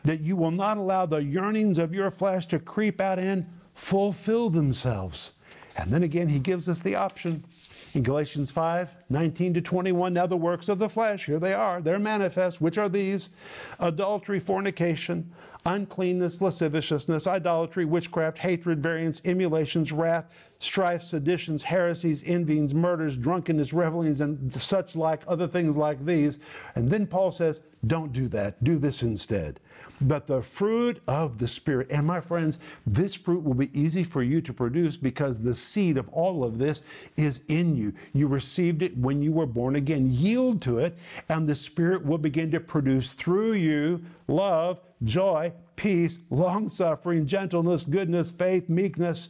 that 0.04 0.22
you 0.22 0.36
will 0.36 0.52
not 0.52 0.78
allow 0.78 1.06
the 1.06 1.24
yearnings 1.24 1.78
of 1.78 1.94
your 1.94 2.10
flesh 2.10 2.48
to 2.48 2.60
creep 2.60 3.00
out 3.00 3.20
and 3.20 3.46
fulfill 3.74 4.50
themselves. 4.50 5.34
And 5.84 5.92
then 5.92 6.04
again, 6.04 6.28
he 6.28 6.40
gives 6.40 6.68
us 6.68 6.82
the 6.82 6.96
option 6.96 7.44
in 7.94 8.04
Galatians 8.04 8.52
5 8.52 8.96
19 9.10 9.54
to 9.56 9.62
21. 9.62 10.14
Now, 10.14 10.26
the 10.26 10.38
works 10.38 10.70
of 10.70 10.80
the 10.80 10.90
flesh, 10.90 11.26
here 11.26 11.40
they 11.40 11.54
are, 11.54 11.82
they're 11.82 12.00
manifest, 12.00 12.62
which 12.62 12.78
are 12.78 12.90
these 12.90 13.30
adultery, 13.80 14.40
fornication, 14.40 15.32
uncleanness, 15.66 16.42
lasciviousness, 16.42 17.28
idolatry, 17.28 17.86
witchcraft, 17.86 18.40
hatred, 18.40 18.82
variance, 18.82 19.22
emulations, 19.26 19.92
wrath, 19.92 20.26
strife, 20.60 21.04
seditions, 21.04 21.64
heresies, 21.64 22.24
envyings, 22.24 22.74
murders, 22.74 23.18
drunkenness, 23.18 23.74
revelings, 23.74 24.22
and 24.22 24.52
such 24.62 24.96
like, 24.96 25.22
other 25.28 25.48
things 25.48 25.76
like 25.76 26.06
these. 26.06 26.40
And 26.76 26.90
then 26.90 27.08
Paul 27.08 27.32
says, 27.32 27.62
don't 27.88 28.12
do 28.12 28.28
that. 28.30 28.64
Do 28.64 28.78
this 28.78 29.04
instead 29.04 29.60
but 30.02 30.28
the 30.28 30.42
fruit 30.42 31.02
of 31.08 31.38
the 31.38 31.48
Spirit. 31.48 31.88
And 31.92 32.06
my 32.06 32.22
friends, 32.22 32.60
this 32.86 33.16
fruit 33.16 33.44
will 33.44 33.54
be 33.54 33.80
easy 33.80 34.04
for 34.04 34.24
you 34.24 34.42
to 34.42 34.54
produce 34.54 34.98
because 34.98 35.42
the 35.42 35.54
seed 35.54 35.98
of 35.98 36.10
all 36.10 36.44
of 36.44 36.58
this 36.58 36.84
is 37.18 37.44
in 37.48 37.76
you. 37.76 37.94
You 38.14 38.28
received 38.28 38.82
it 38.82 38.98
when 38.98 39.22
you 39.22 39.32
were 39.32 39.46
born 39.46 39.76
again. 39.76 40.08
Yield 40.10 40.62
to 40.64 40.80
it, 40.80 40.98
and 41.28 41.48
the 41.48 41.56
Spirit 41.56 42.06
will 42.06 42.18
begin 42.18 42.52
to 42.52 42.60
produce 42.60 43.12
through 43.12 43.54
you 43.54 44.02
love, 44.28 44.80
joy, 45.04 45.52
peace, 45.76 46.20
long 46.30 46.70
suffering, 46.70 47.26
gentleness, 47.26 47.84
goodness, 47.84 48.32
faith, 48.32 48.70
meekness, 48.70 49.30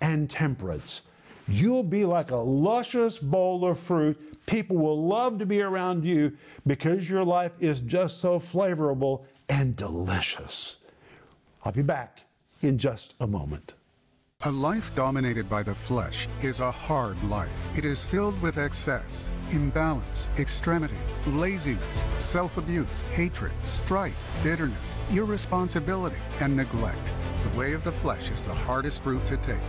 and 0.00 0.28
temperance. 0.28 1.02
You'll 1.48 1.82
be 1.82 2.04
like 2.04 2.30
a 2.30 2.36
luscious 2.36 3.18
bowl 3.18 3.66
of 3.68 3.78
fruit. 3.78 4.46
People 4.46 4.76
will 4.76 5.06
love 5.06 5.38
to 5.38 5.46
be 5.46 5.60
around 5.60 6.04
you 6.04 6.36
because 6.66 7.08
your 7.08 7.24
life 7.24 7.52
is 7.60 7.80
just 7.82 8.20
so 8.20 8.38
flavorable 8.38 9.24
and 9.48 9.76
delicious. 9.76 10.78
I'll 11.64 11.72
be 11.72 11.82
back 11.82 12.22
in 12.62 12.78
just 12.78 13.14
a 13.20 13.26
moment. 13.26 13.74
A 14.44 14.50
life 14.50 14.92
dominated 14.96 15.48
by 15.48 15.62
the 15.62 15.74
flesh 15.74 16.26
is 16.42 16.58
a 16.58 16.70
hard 16.70 17.22
life. 17.22 17.66
It 17.76 17.84
is 17.84 18.02
filled 18.02 18.40
with 18.42 18.58
excess, 18.58 19.30
imbalance, 19.50 20.30
extremity, 20.36 20.96
laziness, 21.28 22.04
self 22.16 22.56
abuse, 22.56 23.02
hatred, 23.12 23.52
strife, 23.62 24.18
bitterness, 24.42 24.96
irresponsibility, 25.12 26.16
and 26.40 26.56
neglect. 26.56 27.12
The 27.44 27.56
way 27.56 27.72
of 27.72 27.84
the 27.84 27.92
flesh 27.92 28.32
is 28.32 28.44
the 28.44 28.54
hardest 28.54 29.04
route 29.04 29.24
to 29.26 29.36
take. 29.36 29.60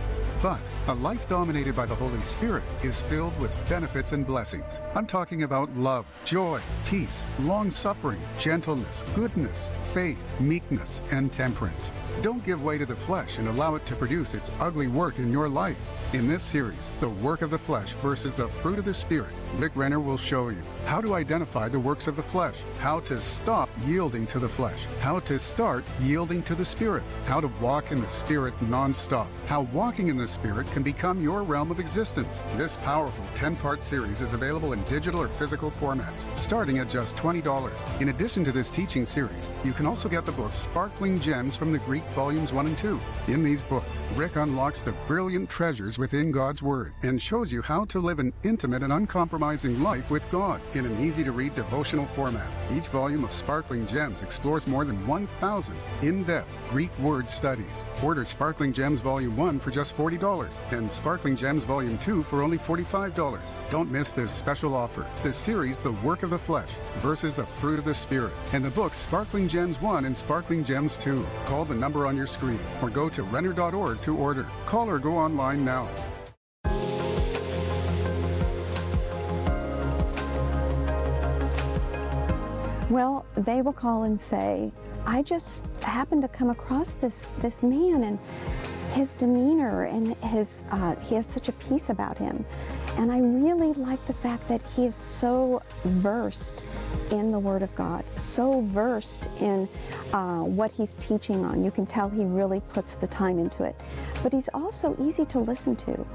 But 0.44 0.60
a 0.88 0.94
life 0.96 1.26
dominated 1.26 1.74
by 1.74 1.86
the 1.86 1.94
Holy 1.94 2.20
Spirit 2.20 2.64
is 2.82 3.00
filled 3.00 3.34
with 3.40 3.56
benefits 3.66 4.12
and 4.12 4.26
blessings. 4.26 4.82
I'm 4.94 5.06
talking 5.06 5.44
about 5.44 5.74
love, 5.74 6.04
joy, 6.26 6.60
peace, 6.84 7.24
long 7.40 7.70
suffering, 7.70 8.20
gentleness, 8.38 9.06
goodness, 9.14 9.70
faith, 9.94 10.38
meekness, 10.38 11.00
and 11.10 11.32
temperance. 11.32 11.92
Don't 12.20 12.44
give 12.44 12.62
way 12.62 12.76
to 12.76 12.84
the 12.84 12.94
flesh 12.94 13.38
and 13.38 13.48
allow 13.48 13.74
it 13.76 13.86
to 13.86 13.96
produce 13.96 14.34
its 14.34 14.50
ugly 14.60 14.86
work 14.86 15.18
in 15.18 15.32
your 15.32 15.48
life. 15.48 15.78
In 16.12 16.28
this 16.28 16.42
series, 16.42 16.92
The 17.00 17.08
Work 17.08 17.40
of 17.40 17.50
the 17.50 17.56
Flesh 17.56 17.92
versus 18.02 18.34
the 18.34 18.48
Fruit 18.48 18.78
of 18.78 18.84
the 18.84 18.92
Spirit, 18.92 19.32
Rick 19.56 19.76
Renner 19.76 20.00
will 20.00 20.16
show 20.16 20.48
you 20.48 20.60
how 20.84 21.00
to 21.00 21.14
identify 21.14 21.68
the 21.68 21.78
works 21.78 22.08
of 22.08 22.16
the 22.16 22.22
flesh, 22.22 22.56
how 22.80 22.98
to 23.00 23.20
stop 23.20 23.70
yielding 23.86 24.26
to 24.26 24.40
the 24.40 24.48
flesh, 24.48 24.84
how 25.00 25.20
to 25.20 25.38
start 25.38 25.84
yielding 26.00 26.42
to 26.42 26.56
the 26.56 26.64
Spirit, 26.64 27.04
how 27.24 27.40
to 27.40 27.46
walk 27.60 27.92
in 27.92 28.00
the 28.00 28.08
Spirit 28.08 28.52
nonstop, 28.60 29.28
how 29.46 29.62
walking 29.72 30.08
in 30.08 30.16
the 30.16 30.26
Spirit 30.26 30.70
can 30.72 30.82
become 30.82 31.22
your 31.22 31.44
realm 31.44 31.70
of 31.70 31.78
existence. 31.78 32.42
This 32.56 32.76
powerful 32.78 33.24
10 33.36 33.54
part 33.56 33.80
series 33.80 34.20
is 34.20 34.32
available 34.32 34.72
in 34.72 34.82
digital 34.84 35.22
or 35.22 35.28
physical 35.28 35.70
formats, 35.70 36.26
starting 36.36 36.78
at 36.78 36.90
just 36.90 37.16
$20. 37.16 38.00
In 38.00 38.08
addition 38.08 38.44
to 38.44 38.52
this 38.52 38.70
teaching 38.70 39.06
series, 39.06 39.50
you 39.62 39.72
can 39.72 39.86
also 39.86 40.08
get 40.08 40.26
the 40.26 40.32
book 40.32 40.50
Sparkling 40.50 41.20
Gems 41.20 41.54
from 41.54 41.72
the 41.72 41.78
Greek 41.78 42.04
Volumes 42.08 42.52
1 42.52 42.66
and 42.66 42.76
2. 42.76 43.00
In 43.28 43.44
these 43.44 43.62
books, 43.62 44.02
Rick 44.16 44.34
unlocks 44.34 44.80
the 44.80 44.92
brilliant 45.06 45.48
treasures 45.48 45.96
within 45.96 46.32
God's 46.32 46.60
Word 46.60 46.92
and 47.02 47.22
shows 47.22 47.52
you 47.52 47.62
how 47.62 47.84
to 47.86 48.00
live 48.00 48.18
an 48.18 48.32
intimate 48.42 48.82
and 48.82 48.92
uncompromising 48.92 49.43
life 49.44 50.10
with 50.10 50.30
God 50.30 50.60
in 50.72 50.86
an 50.86 51.04
easy 51.04 51.22
to 51.22 51.30
read 51.30 51.54
devotional 51.54 52.06
format. 52.06 52.48
Each 52.72 52.86
volume 52.86 53.24
of 53.24 53.32
Sparkling 53.32 53.86
Gems 53.86 54.22
explores 54.22 54.66
more 54.66 54.84
than 54.84 55.06
1,000 55.06 55.76
in 56.02 56.24
depth 56.24 56.48
Greek 56.70 56.90
word 56.98 57.28
studies. 57.28 57.84
Order 58.02 58.24
Sparkling 58.24 58.72
Gems 58.72 59.00
Volume 59.00 59.36
1 59.36 59.60
for 59.60 59.70
just 59.70 59.96
$40 59.96 60.56
and 60.72 60.90
Sparkling 60.90 61.36
Gems 61.36 61.64
Volume 61.64 61.98
2 61.98 62.22
for 62.22 62.42
only 62.42 62.56
$45. 62.58 63.38
Don't 63.70 63.90
miss 63.90 64.12
this 64.12 64.32
special 64.32 64.74
offer. 64.74 65.06
The 65.22 65.32
series, 65.32 65.78
The 65.78 65.92
Work 65.92 66.22
of 66.22 66.30
the 66.30 66.38
Flesh 66.38 66.70
versus 67.00 67.34
the 67.34 67.46
Fruit 67.46 67.78
of 67.78 67.84
the 67.84 67.94
Spirit, 67.94 68.32
and 68.52 68.64
the 68.64 68.70
books 68.70 68.96
Sparkling 68.96 69.46
Gems 69.46 69.80
1 69.80 70.06
and 70.06 70.16
Sparkling 70.16 70.64
Gems 70.64 70.96
2. 70.96 71.24
Call 71.44 71.64
the 71.64 71.74
number 71.74 72.06
on 72.06 72.16
your 72.16 72.26
screen 72.26 72.60
or 72.80 72.88
go 72.88 73.08
to 73.10 73.22
Renner.org 73.22 74.00
to 74.02 74.16
order. 74.16 74.48
Call 74.64 74.88
or 74.88 74.98
go 74.98 75.16
online 75.16 75.64
now. 75.64 75.88
Well, 82.94 83.26
they 83.34 83.60
will 83.60 83.72
call 83.72 84.04
and 84.04 84.20
say, 84.20 84.70
I 85.04 85.22
just 85.22 85.66
happened 85.82 86.22
to 86.22 86.28
come 86.28 86.48
across 86.48 86.92
this, 86.92 87.26
this 87.40 87.64
man 87.64 88.04
and 88.04 88.20
his 88.92 89.14
demeanor 89.14 89.86
and 89.86 90.14
his, 90.18 90.62
uh, 90.70 90.94
he 91.00 91.16
has 91.16 91.26
such 91.26 91.48
a 91.48 91.52
peace 91.54 91.90
about 91.90 92.16
him. 92.18 92.44
And 92.96 93.10
I 93.10 93.18
really 93.18 93.72
like 93.72 94.06
the 94.06 94.12
fact 94.12 94.46
that 94.46 94.62
he 94.76 94.86
is 94.86 94.94
so 94.94 95.60
versed 95.84 96.62
in 97.10 97.32
the 97.32 97.38
Word 97.40 97.62
of 97.62 97.74
God, 97.74 98.04
so 98.16 98.60
versed 98.60 99.28
in 99.40 99.68
uh, 100.12 100.42
what 100.42 100.70
he's 100.70 100.94
teaching 101.00 101.44
on. 101.44 101.64
You 101.64 101.72
can 101.72 101.86
tell 101.86 102.08
he 102.08 102.24
really 102.24 102.60
puts 102.72 102.94
the 102.94 103.08
time 103.08 103.40
into 103.40 103.64
it. 103.64 103.74
But 104.22 104.32
he's 104.32 104.48
also 104.54 104.96
easy 105.00 105.24
to 105.24 105.40
listen 105.40 105.74
to 105.74 106.06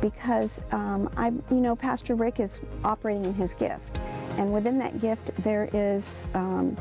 because 0.00 0.62
um, 0.70 1.10
I, 1.16 1.30
you 1.50 1.60
know, 1.60 1.74
Pastor 1.74 2.14
Rick 2.14 2.38
is 2.38 2.60
operating 2.84 3.24
in 3.24 3.34
his 3.34 3.54
gift. 3.54 3.97
And 4.38 4.52
within 4.52 4.78
that 4.78 5.00
gift, 5.00 5.32
there 5.42 5.68
is 5.72 6.28
um, 6.32 6.76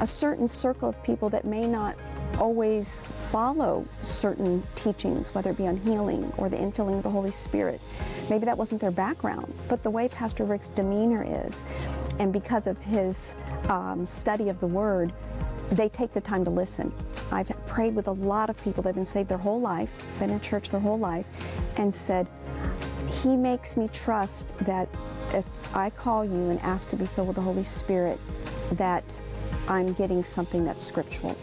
a 0.00 0.06
certain 0.06 0.48
circle 0.48 0.88
of 0.88 1.00
people 1.02 1.28
that 1.28 1.44
may 1.44 1.66
not 1.66 1.94
always 2.38 3.04
follow 3.30 3.86
certain 4.00 4.62
teachings, 4.76 5.34
whether 5.34 5.50
it 5.50 5.58
be 5.58 5.66
on 5.66 5.76
healing 5.76 6.32
or 6.38 6.48
the 6.48 6.56
infilling 6.56 6.96
of 6.96 7.02
the 7.02 7.10
Holy 7.10 7.30
Spirit. 7.30 7.80
Maybe 8.30 8.46
that 8.46 8.56
wasn't 8.56 8.80
their 8.80 8.90
background, 8.90 9.54
but 9.68 9.82
the 9.82 9.90
way 9.90 10.08
Pastor 10.08 10.44
Rick's 10.44 10.70
demeanor 10.70 11.22
is, 11.26 11.62
and 12.18 12.32
because 12.32 12.66
of 12.66 12.78
his 12.78 13.36
um, 13.68 14.06
study 14.06 14.48
of 14.48 14.58
the 14.60 14.66
Word, 14.66 15.12
they 15.70 15.90
take 15.90 16.14
the 16.14 16.20
time 16.20 16.44
to 16.44 16.50
listen. 16.50 16.92
I've 17.30 17.48
prayed 17.66 17.94
with 17.94 18.08
a 18.08 18.12
lot 18.12 18.48
of 18.48 18.56
people 18.64 18.82
that 18.84 18.90
have 18.90 18.96
been 18.96 19.04
saved 19.04 19.28
their 19.28 19.38
whole 19.38 19.60
life, 19.60 20.06
been 20.18 20.30
in 20.30 20.40
church 20.40 20.70
their 20.70 20.80
whole 20.80 20.98
life, 20.98 21.26
and 21.76 21.94
said, 21.94 22.26
He 23.22 23.36
makes 23.36 23.76
me 23.76 23.88
trust 23.92 24.56
that 24.58 24.88
if 25.34 25.74
I 25.74 25.90
call 25.90 26.24
you 26.24 26.50
and 26.50 26.60
ask 26.60 26.88
to 26.90 26.96
be 26.96 27.06
filled 27.06 27.28
with 27.28 27.36
the 27.36 27.42
Holy 27.42 27.64
Spirit, 27.64 28.18
that 28.72 29.20
I'm 29.68 29.92
getting 29.92 30.24
something 30.24 30.64
that's 30.64 30.84
scriptural. 30.84 31.36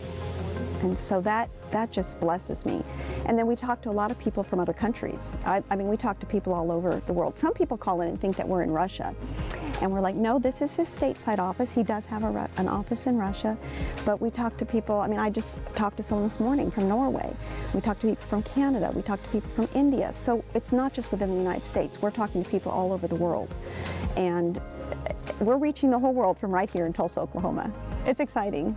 And 0.81 0.97
so 0.97 1.21
that 1.21 1.49
that 1.71 1.91
just 1.91 2.19
blesses 2.19 2.65
me. 2.65 2.83
And 3.25 3.37
then 3.37 3.47
we 3.47 3.55
talk 3.55 3.81
to 3.83 3.89
a 3.89 3.91
lot 3.91 4.11
of 4.11 4.19
people 4.19 4.43
from 4.43 4.59
other 4.59 4.73
countries. 4.73 5.37
I, 5.45 5.63
I, 5.69 5.75
mean, 5.75 5.87
we 5.87 5.97
talk 5.97 6.19
to 6.19 6.25
people 6.25 6.53
all 6.53 6.71
over 6.71 7.01
the 7.05 7.13
world. 7.13 7.37
Some 7.37 7.53
people 7.53 7.77
call 7.77 8.01
in 8.01 8.09
and 8.09 8.19
think 8.19 8.35
that 8.37 8.47
we're 8.47 8.63
in 8.63 8.71
Russia. 8.71 9.13
And 9.81 9.91
we're 9.91 10.01
like, 10.01 10.15
no, 10.15 10.39
this 10.39 10.61
is 10.61 10.75
his 10.75 10.89
stateside 10.89 11.39
office. 11.39 11.71
He 11.71 11.83
does 11.83 12.05
have 12.05 12.23
a, 12.23 12.49
an 12.57 12.67
office 12.67 13.07
in 13.07 13.17
Russia. 13.17 13.57
But 14.05 14.19
we 14.19 14.29
talk 14.29 14.57
to 14.57 14.65
people, 14.65 14.99
I 14.99 15.07
mean, 15.07 15.19
I 15.19 15.29
just 15.29 15.63
talked 15.75 15.97
to 15.97 16.03
someone 16.03 16.25
this 16.25 16.39
morning 16.39 16.69
from 16.71 16.89
Norway. 16.89 17.35
We 17.73 17.81
talk 17.81 17.99
to 17.99 18.07
people 18.07 18.25
from 18.27 18.43
Canada. 18.43 18.91
We 18.93 19.01
talk 19.01 19.21
to 19.23 19.29
people 19.29 19.49
from 19.51 19.69
India. 19.73 20.11
So 20.11 20.43
it's 20.53 20.71
not 20.71 20.93
just 20.93 21.11
within 21.11 21.29
the 21.29 21.37
United 21.37 21.65
States. 21.65 22.01
We're 22.01 22.11
talking 22.11 22.43
to 22.43 22.49
people 22.49 22.71
all 22.71 22.91
over 22.91 23.07
the 23.07 23.15
world. 23.15 23.53
And 24.17 24.59
we're 25.39 25.57
reaching 25.57 25.91
the 25.91 25.99
whole 25.99 26.13
world 26.13 26.37
from 26.39 26.51
right 26.51 26.69
here 26.69 26.85
in 26.85 26.93
Tulsa, 26.93 27.21
Oklahoma. 27.21 27.71
It's 28.05 28.19
exciting. 28.19 28.75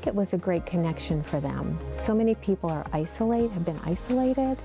Think 0.00 0.14
it 0.14 0.14
was 0.14 0.32
a 0.32 0.38
great 0.38 0.64
connection 0.64 1.22
for 1.22 1.40
them. 1.40 1.78
So 1.92 2.14
many 2.14 2.34
people 2.36 2.70
are 2.70 2.86
isolated, 2.90 3.50
have 3.50 3.66
been 3.66 3.80
isolated, 3.84 4.56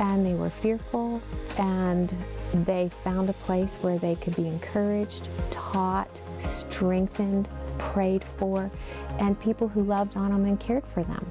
and 0.00 0.26
they 0.26 0.34
were 0.34 0.50
fearful, 0.50 1.22
and 1.58 2.12
they 2.52 2.88
found 3.04 3.30
a 3.30 3.34
place 3.34 3.76
where 3.82 3.98
they 3.98 4.16
could 4.16 4.34
be 4.34 4.48
encouraged, 4.48 5.28
taught, 5.52 6.20
strengthened, 6.40 7.48
prayed 7.78 8.24
for, 8.24 8.68
and 9.20 9.38
people 9.38 9.68
who 9.68 9.84
loved 9.84 10.16
on 10.16 10.32
them 10.32 10.44
and 10.44 10.58
cared 10.58 10.84
for 10.84 11.04
them. 11.04 11.24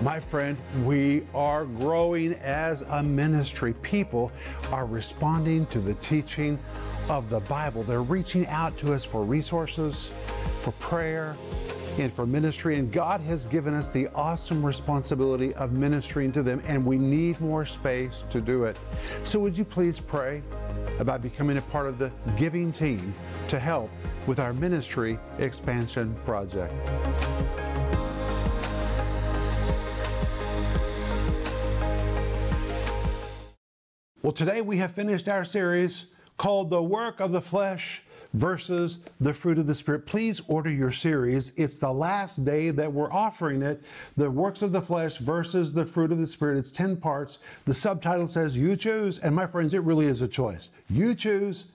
My 0.00 0.18
friend, 0.18 0.56
we 0.84 1.26
are 1.34 1.66
growing 1.66 2.34
as 2.34 2.82
a 2.82 3.02
ministry. 3.02 3.74
People 3.82 4.32
are 4.72 4.86
responding 4.86 5.66
to 5.66 5.80
the 5.80 5.94
teaching 5.94 6.58
of 7.08 7.30
the 7.30 7.40
Bible. 7.40 7.82
They're 7.82 8.02
reaching 8.02 8.46
out 8.48 8.76
to 8.78 8.92
us 8.92 9.04
for 9.04 9.22
resources, 9.22 10.10
for 10.62 10.72
prayer, 10.72 11.36
and 11.98 12.12
for 12.12 12.26
ministry. 12.26 12.78
And 12.78 12.92
God 12.92 13.20
has 13.22 13.46
given 13.46 13.74
us 13.74 13.90
the 13.90 14.08
awesome 14.08 14.64
responsibility 14.64 15.54
of 15.54 15.72
ministering 15.72 16.32
to 16.32 16.42
them, 16.42 16.60
and 16.66 16.84
we 16.84 16.98
need 16.98 17.40
more 17.40 17.64
space 17.64 18.24
to 18.30 18.40
do 18.40 18.64
it. 18.64 18.78
So, 19.24 19.38
would 19.38 19.56
you 19.56 19.64
please 19.64 20.00
pray 20.00 20.42
about 20.98 21.22
becoming 21.22 21.58
a 21.58 21.62
part 21.62 21.86
of 21.86 21.98
the 21.98 22.10
giving 22.36 22.72
team 22.72 23.14
to 23.48 23.58
help 23.58 23.90
with 24.26 24.40
our 24.40 24.52
ministry 24.52 25.18
expansion 25.38 26.14
project? 26.24 26.72
Well, 34.22 34.32
today 34.32 34.60
we 34.60 34.78
have 34.78 34.90
finished 34.90 35.28
our 35.28 35.44
series 35.44 36.06
called 36.36 36.70
The 36.70 36.82
Work 36.82 37.20
of 37.20 37.32
the 37.32 37.40
Flesh 37.40 38.02
versus 38.36 39.00
the 39.20 39.32
fruit 39.32 39.58
of 39.58 39.66
the 39.66 39.74
Spirit. 39.74 40.06
Please 40.06 40.42
order 40.46 40.70
your 40.70 40.92
series. 40.92 41.52
It's 41.56 41.78
the 41.78 41.92
last 41.92 42.44
day 42.44 42.70
that 42.70 42.92
we're 42.92 43.12
offering 43.12 43.62
it. 43.62 43.82
The 44.16 44.30
works 44.30 44.62
of 44.62 44.72
the 44.72 44.82
flesh 44.82 45.18
versus 45.18 45.72
the 45.72 45.86
fruit 45.86 46.12
of 46.12 46.18
the 46.18 46.26
Spirit. 46.26 46.58
It's 46.58 46.72
10 46.72 46.98
parts. 46.98 47.38
The 47.64 47.74
subtitle 47.74 48.28
says, 48.28 48.56
You 48.56 48.76
choose. 48.76 49.18
And 49.18 49.34
my 49.34 49.46
friends, 49.46 49.72
it 49.74 49.82
really 49.82 50.06
is 50.06 50.22
a 50.22 50.28
choice. 50.28 50.70
You 50.90 51.14
choose 51.14 51.66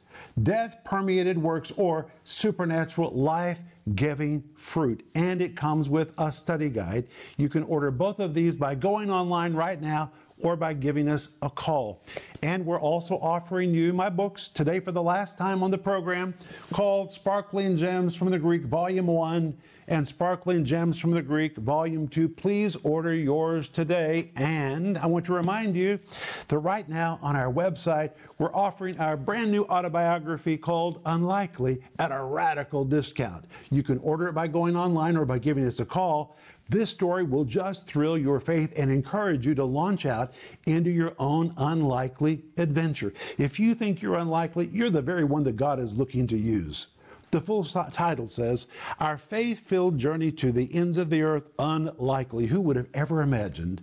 death 0.44 0.78
permeated 0.86 1.38
works 1.38 1.72
or 1.72 2.12
supernatural 2.24 3.12
life 3.12 3.62
giving 3.96 4.44
fruit. 4.56 5.04
And 5.16 5.42
it 5.42 5.56
comes 5.56 5.90
with 5.90 6.14
a 6.18 6.32
study 6.32 6.70
guide. 6.70 7.08
You 7.38 7.50
can 7.50 7.64
order 7.64 7.90
both 7.90 8.20
of 8.20 8.34
these 8.34 8.56
by 8.56 8.76
going 8.76 9.10
online 9.10 9.54
right 9.54 9.82
now 9.82 10.12
or 10.44 10.56
by 10.56 10.74
giving 10.74 11.08
us 11.08 11.30
a 11.42 11.50
call. 11.50 12.04
And 12.44 12.66
we're 12.66 12.80
also 12.80 13.18
offering 13.20 13.74
you 13.74 13.94
my 13.94 14.10
books 14.10 14.48
today 14.48 14.80
for 14.80 14.92
the 14.92 15.04
last 15.04 15.38
time 15.38 15.64
on 15.64 15.72
the 15.72 15.78
program 15.78 16.34
called 16.74 17.12
Sparkling 17.12 17.78
Gems 17.78 18.16
from 18.16 18.32
the 18.32 18.40
Greek, 18.40 18.64
Volume 18.66 19.08
1 19.08 19.58
and 19.88 20.08
Sparkling 20.08 20.64
Gems 20.64 21.00
from 21.00 21.12
the 21.12 21.22
Greek, 21.22 21.56
Volume 21.58 22.08
2. 22.08 22.30
Please 22.30 22.78
order 22.78 23.14
yours 23.14 23.68
today. 23.68 24.32
And 24.36 24.98
I 24.98 25.06
want 25.06 25.26
to 25.26 25.34
remind 25.34 25.76
you 25.76 26.00
that 26.48 26.58
right 26.58 26.88
now 26.88 27.20
on 27.22 27.36
our 27.36 27.52
website, 27.52 28.12
we're 28.38 28.56
offering 28.56 28.98
our 29.00 29.18
brand 29.18 29.52
new 29.52 29.66
autobiography 29.66 30.58
called 30.58 31.02
Unlikely 31.06 31.82
at 32.00 32.12
a 32.12 32.24
radical 32.24 32.86
discount. 32.86 33.46
You 33.70 33.84
can 33.84 33.98
order 34.00 34.28
it 34.28 34.34
by 34.34 34.48
going 34.48 34.78
online 34.78 35.18
or 35.18 35.26
by 35.26 35.40
giving 35.40 35.68
us 35.68 35.80
a 35.80 35.86
call. 35.86 36.38
This 36.72 36.90
story 36.90 37.26
will 37.26 37.44
just 37.44 37.86
thrill 37.86 38.18
your 38.18 38.40
faith 38.40 38.72
and 38.78 38.90
encourage 38.90 39.46
you 39.46 39.54
to 39.56 39.66
launch 39.66 40.06
out 40.06 40.32
into 40.66 40.90
your 40.90 41.14
own 41.20 41.54
unlikely 41.58 42.46
adventure. 42.56 43.14
If 43.38 43.60
you 43.60 43.76
think 43.76 44.02
you're 44.02 44.16
unlikely, 44.16 44.70
you're 44.72 44.90
the 44.90 45.02
very 45.02 45.26
one 45.26 45.44
that 45.44 45.58
God 45.58 45.80
is 45.80 45.94
looking 45.94 46.28
to 46.28 46.38
use. 46.38 46.88
The 47.32 47.42
full 47.42 47.66
title 47.66 48.30
says, 48.30 48.68
Our 49.02 49.18
Faith 49.18 49.60
Filled 49.60 49.98
Journey 49.98 50.32
to 50.32 50.54
the 50.54 50.74
Ends 50.74 50.98
of 50.98 51.10
the 51.10 51.24
Earth 51.24 51.50
Unlikely. 51.60 52.46
Who 52.46 52.62
would 52.62 52.78
have 52.78 52.90
ever 52.94 53.22
imagined 53.22 53.82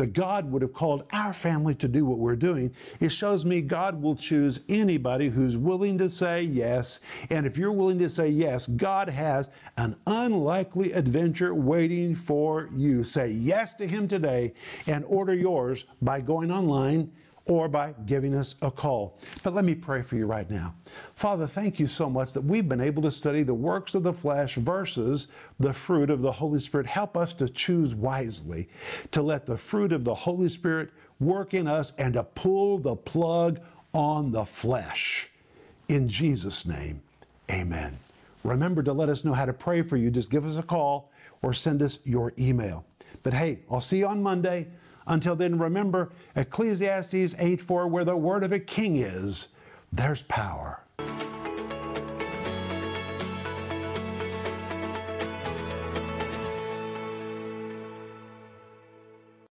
that 0.00 0.14
God 0.14 0.50
would 0.50 0.62
have 0.62 0.72
called 0.72 1.04
our 1.12 1.32
family 1.32 1.74
to 1.76 1.86
do 1.86 2.04
what 2.04 2.18
we're 2.18 2.34
doing, 2.34 2.74
it 3.00 3.10
shows 3.10 3.44
me 3.44 3.60
God 3.60 4.00
will 4.00 4.16
choose 4.16 4.60
anybody 4.68 5.28
who's 5.28 5.56
willing 5.56 5.98
to 5.98 6.08
say 6.08 6.42
yes. 6.42 7.00
And 7.28 7.46
if 7.46 7.58
you're 7.58 7.70
willing 7.70 7.98
to 7.98 8.10
say 8.10 8.28
yes, 8.28 8.66
God 8.66 9.10
has 9.10 9.50
an 9.76 9.96
unlikely 10.06 10.92
adventure 10.92 11.54
waiting 11.54 12.14
for 12.14 12.70
you. 12.74 13.04
Say 13.04 13.28
yes 13.28 13.74
to 13.74 13.86
Him 13.86 14.08
today 14.08 14.54
and 14.86 15.04
order 15.04 15.34
yours 15.34 15.84
by 16.00 16.22
going 16.22 16.50
online 16.50 17.12
or 17.46 17.68
by 17.68 17.94
giving 18.06 18.34
us 18.34 18.54
a 18.62 18.70
call. 18.70 19.18
But 19.42 19.54
let 19.54 19.64
me 19.64 19.74
pray 19.74 20.02
for 20.02 20.16
you 20.16 20.26
right 20.26 20.48
now. 20.48 20.74
Father, 21.14 21.46
thank 21.46 21.80
you 21.80 21.86
so 21.86 22.08
much 22.08 22.32
that 22.32 22.44
we've 22.44 22.68
been 22.68 22.80
able 22.80 23.02
to 23.02 23.10
study 23.10 23.42
the 23.42 23.54
works 23.54 23.94
of 23.94 24.02
the 24.02 24.12
flesh 24.12 24.54
versus 24.54 25.28
the 25.58 25.72
fruit 25.72 26.10
of 26.10 26.22
the 26.22 26.32
Holy 26.32 26.60
Spirit. 26.60 26.86
Help 26.86 27.16
us 27.16 27.34
to 27.34 27.48
choose 27.48 27.94
wisely, 27.94 28.68
to 29.10 29.22
let 29.22 29.46
the 29.46 29.56
fruit 29.56 29.92
of 29.92 30.04
the 30.04 30.14
Holy 30.14 30.48
Spirit 30.48 30.90
work 31.18 31.54
in 31.54 31.66
us 31.66 31.92
and 31.98 32.14
to 32.14 32.22
pull 32.22 32.78
the 32.78 32.96
plug 32.96 33.60
on 33.92 34.30
the 34.30 34.44
flesh. 34.44 35.28
In 35.88 36.08
Jesus' 36.08 36.66
name, 36.66 37.02
amen. 37.50 37.98
Remember 38.44 38.82
to 38.82 38.92
let 38.92 39.08
us 39.08 39.24
know 39.24 39.34
how 39.34 39.44
to 39.44 39.52
pray 39.52 39.82
for 39.82 39.96
you. 39.96 40.10
Just 40.10 40.30
give 40.30 40.46
us 40.46 40.56
a 40.56 40.62
call 40.62 41.10
or 41.42 41.52
send 41.52 41.82
us 41.82 41.98
your 42.04 42.32
email. 42.38 42.84
But 43.22 43.34
hey, 43.34 43.58
I'll 43.70 43.80
see 43.80 43.98
you 43.98 44.06
on 44.06 44.22
Monday. 44.22 44.68
Until 45.10 45.34
then, 45.34 45.58
remember 45.58 46.12
Ecclesiastes 46.36 47.34
8 47.36 47.60
4, 47.60 47.88
where 47.88 48.04
the 48.04 48.16
word 48.16 48.44
of 48.44 48.52
a 48.52 48.60
king 48.60 48.94
is, 48.94 49.48
there's 49.92 50.22
power. 50.22 50.84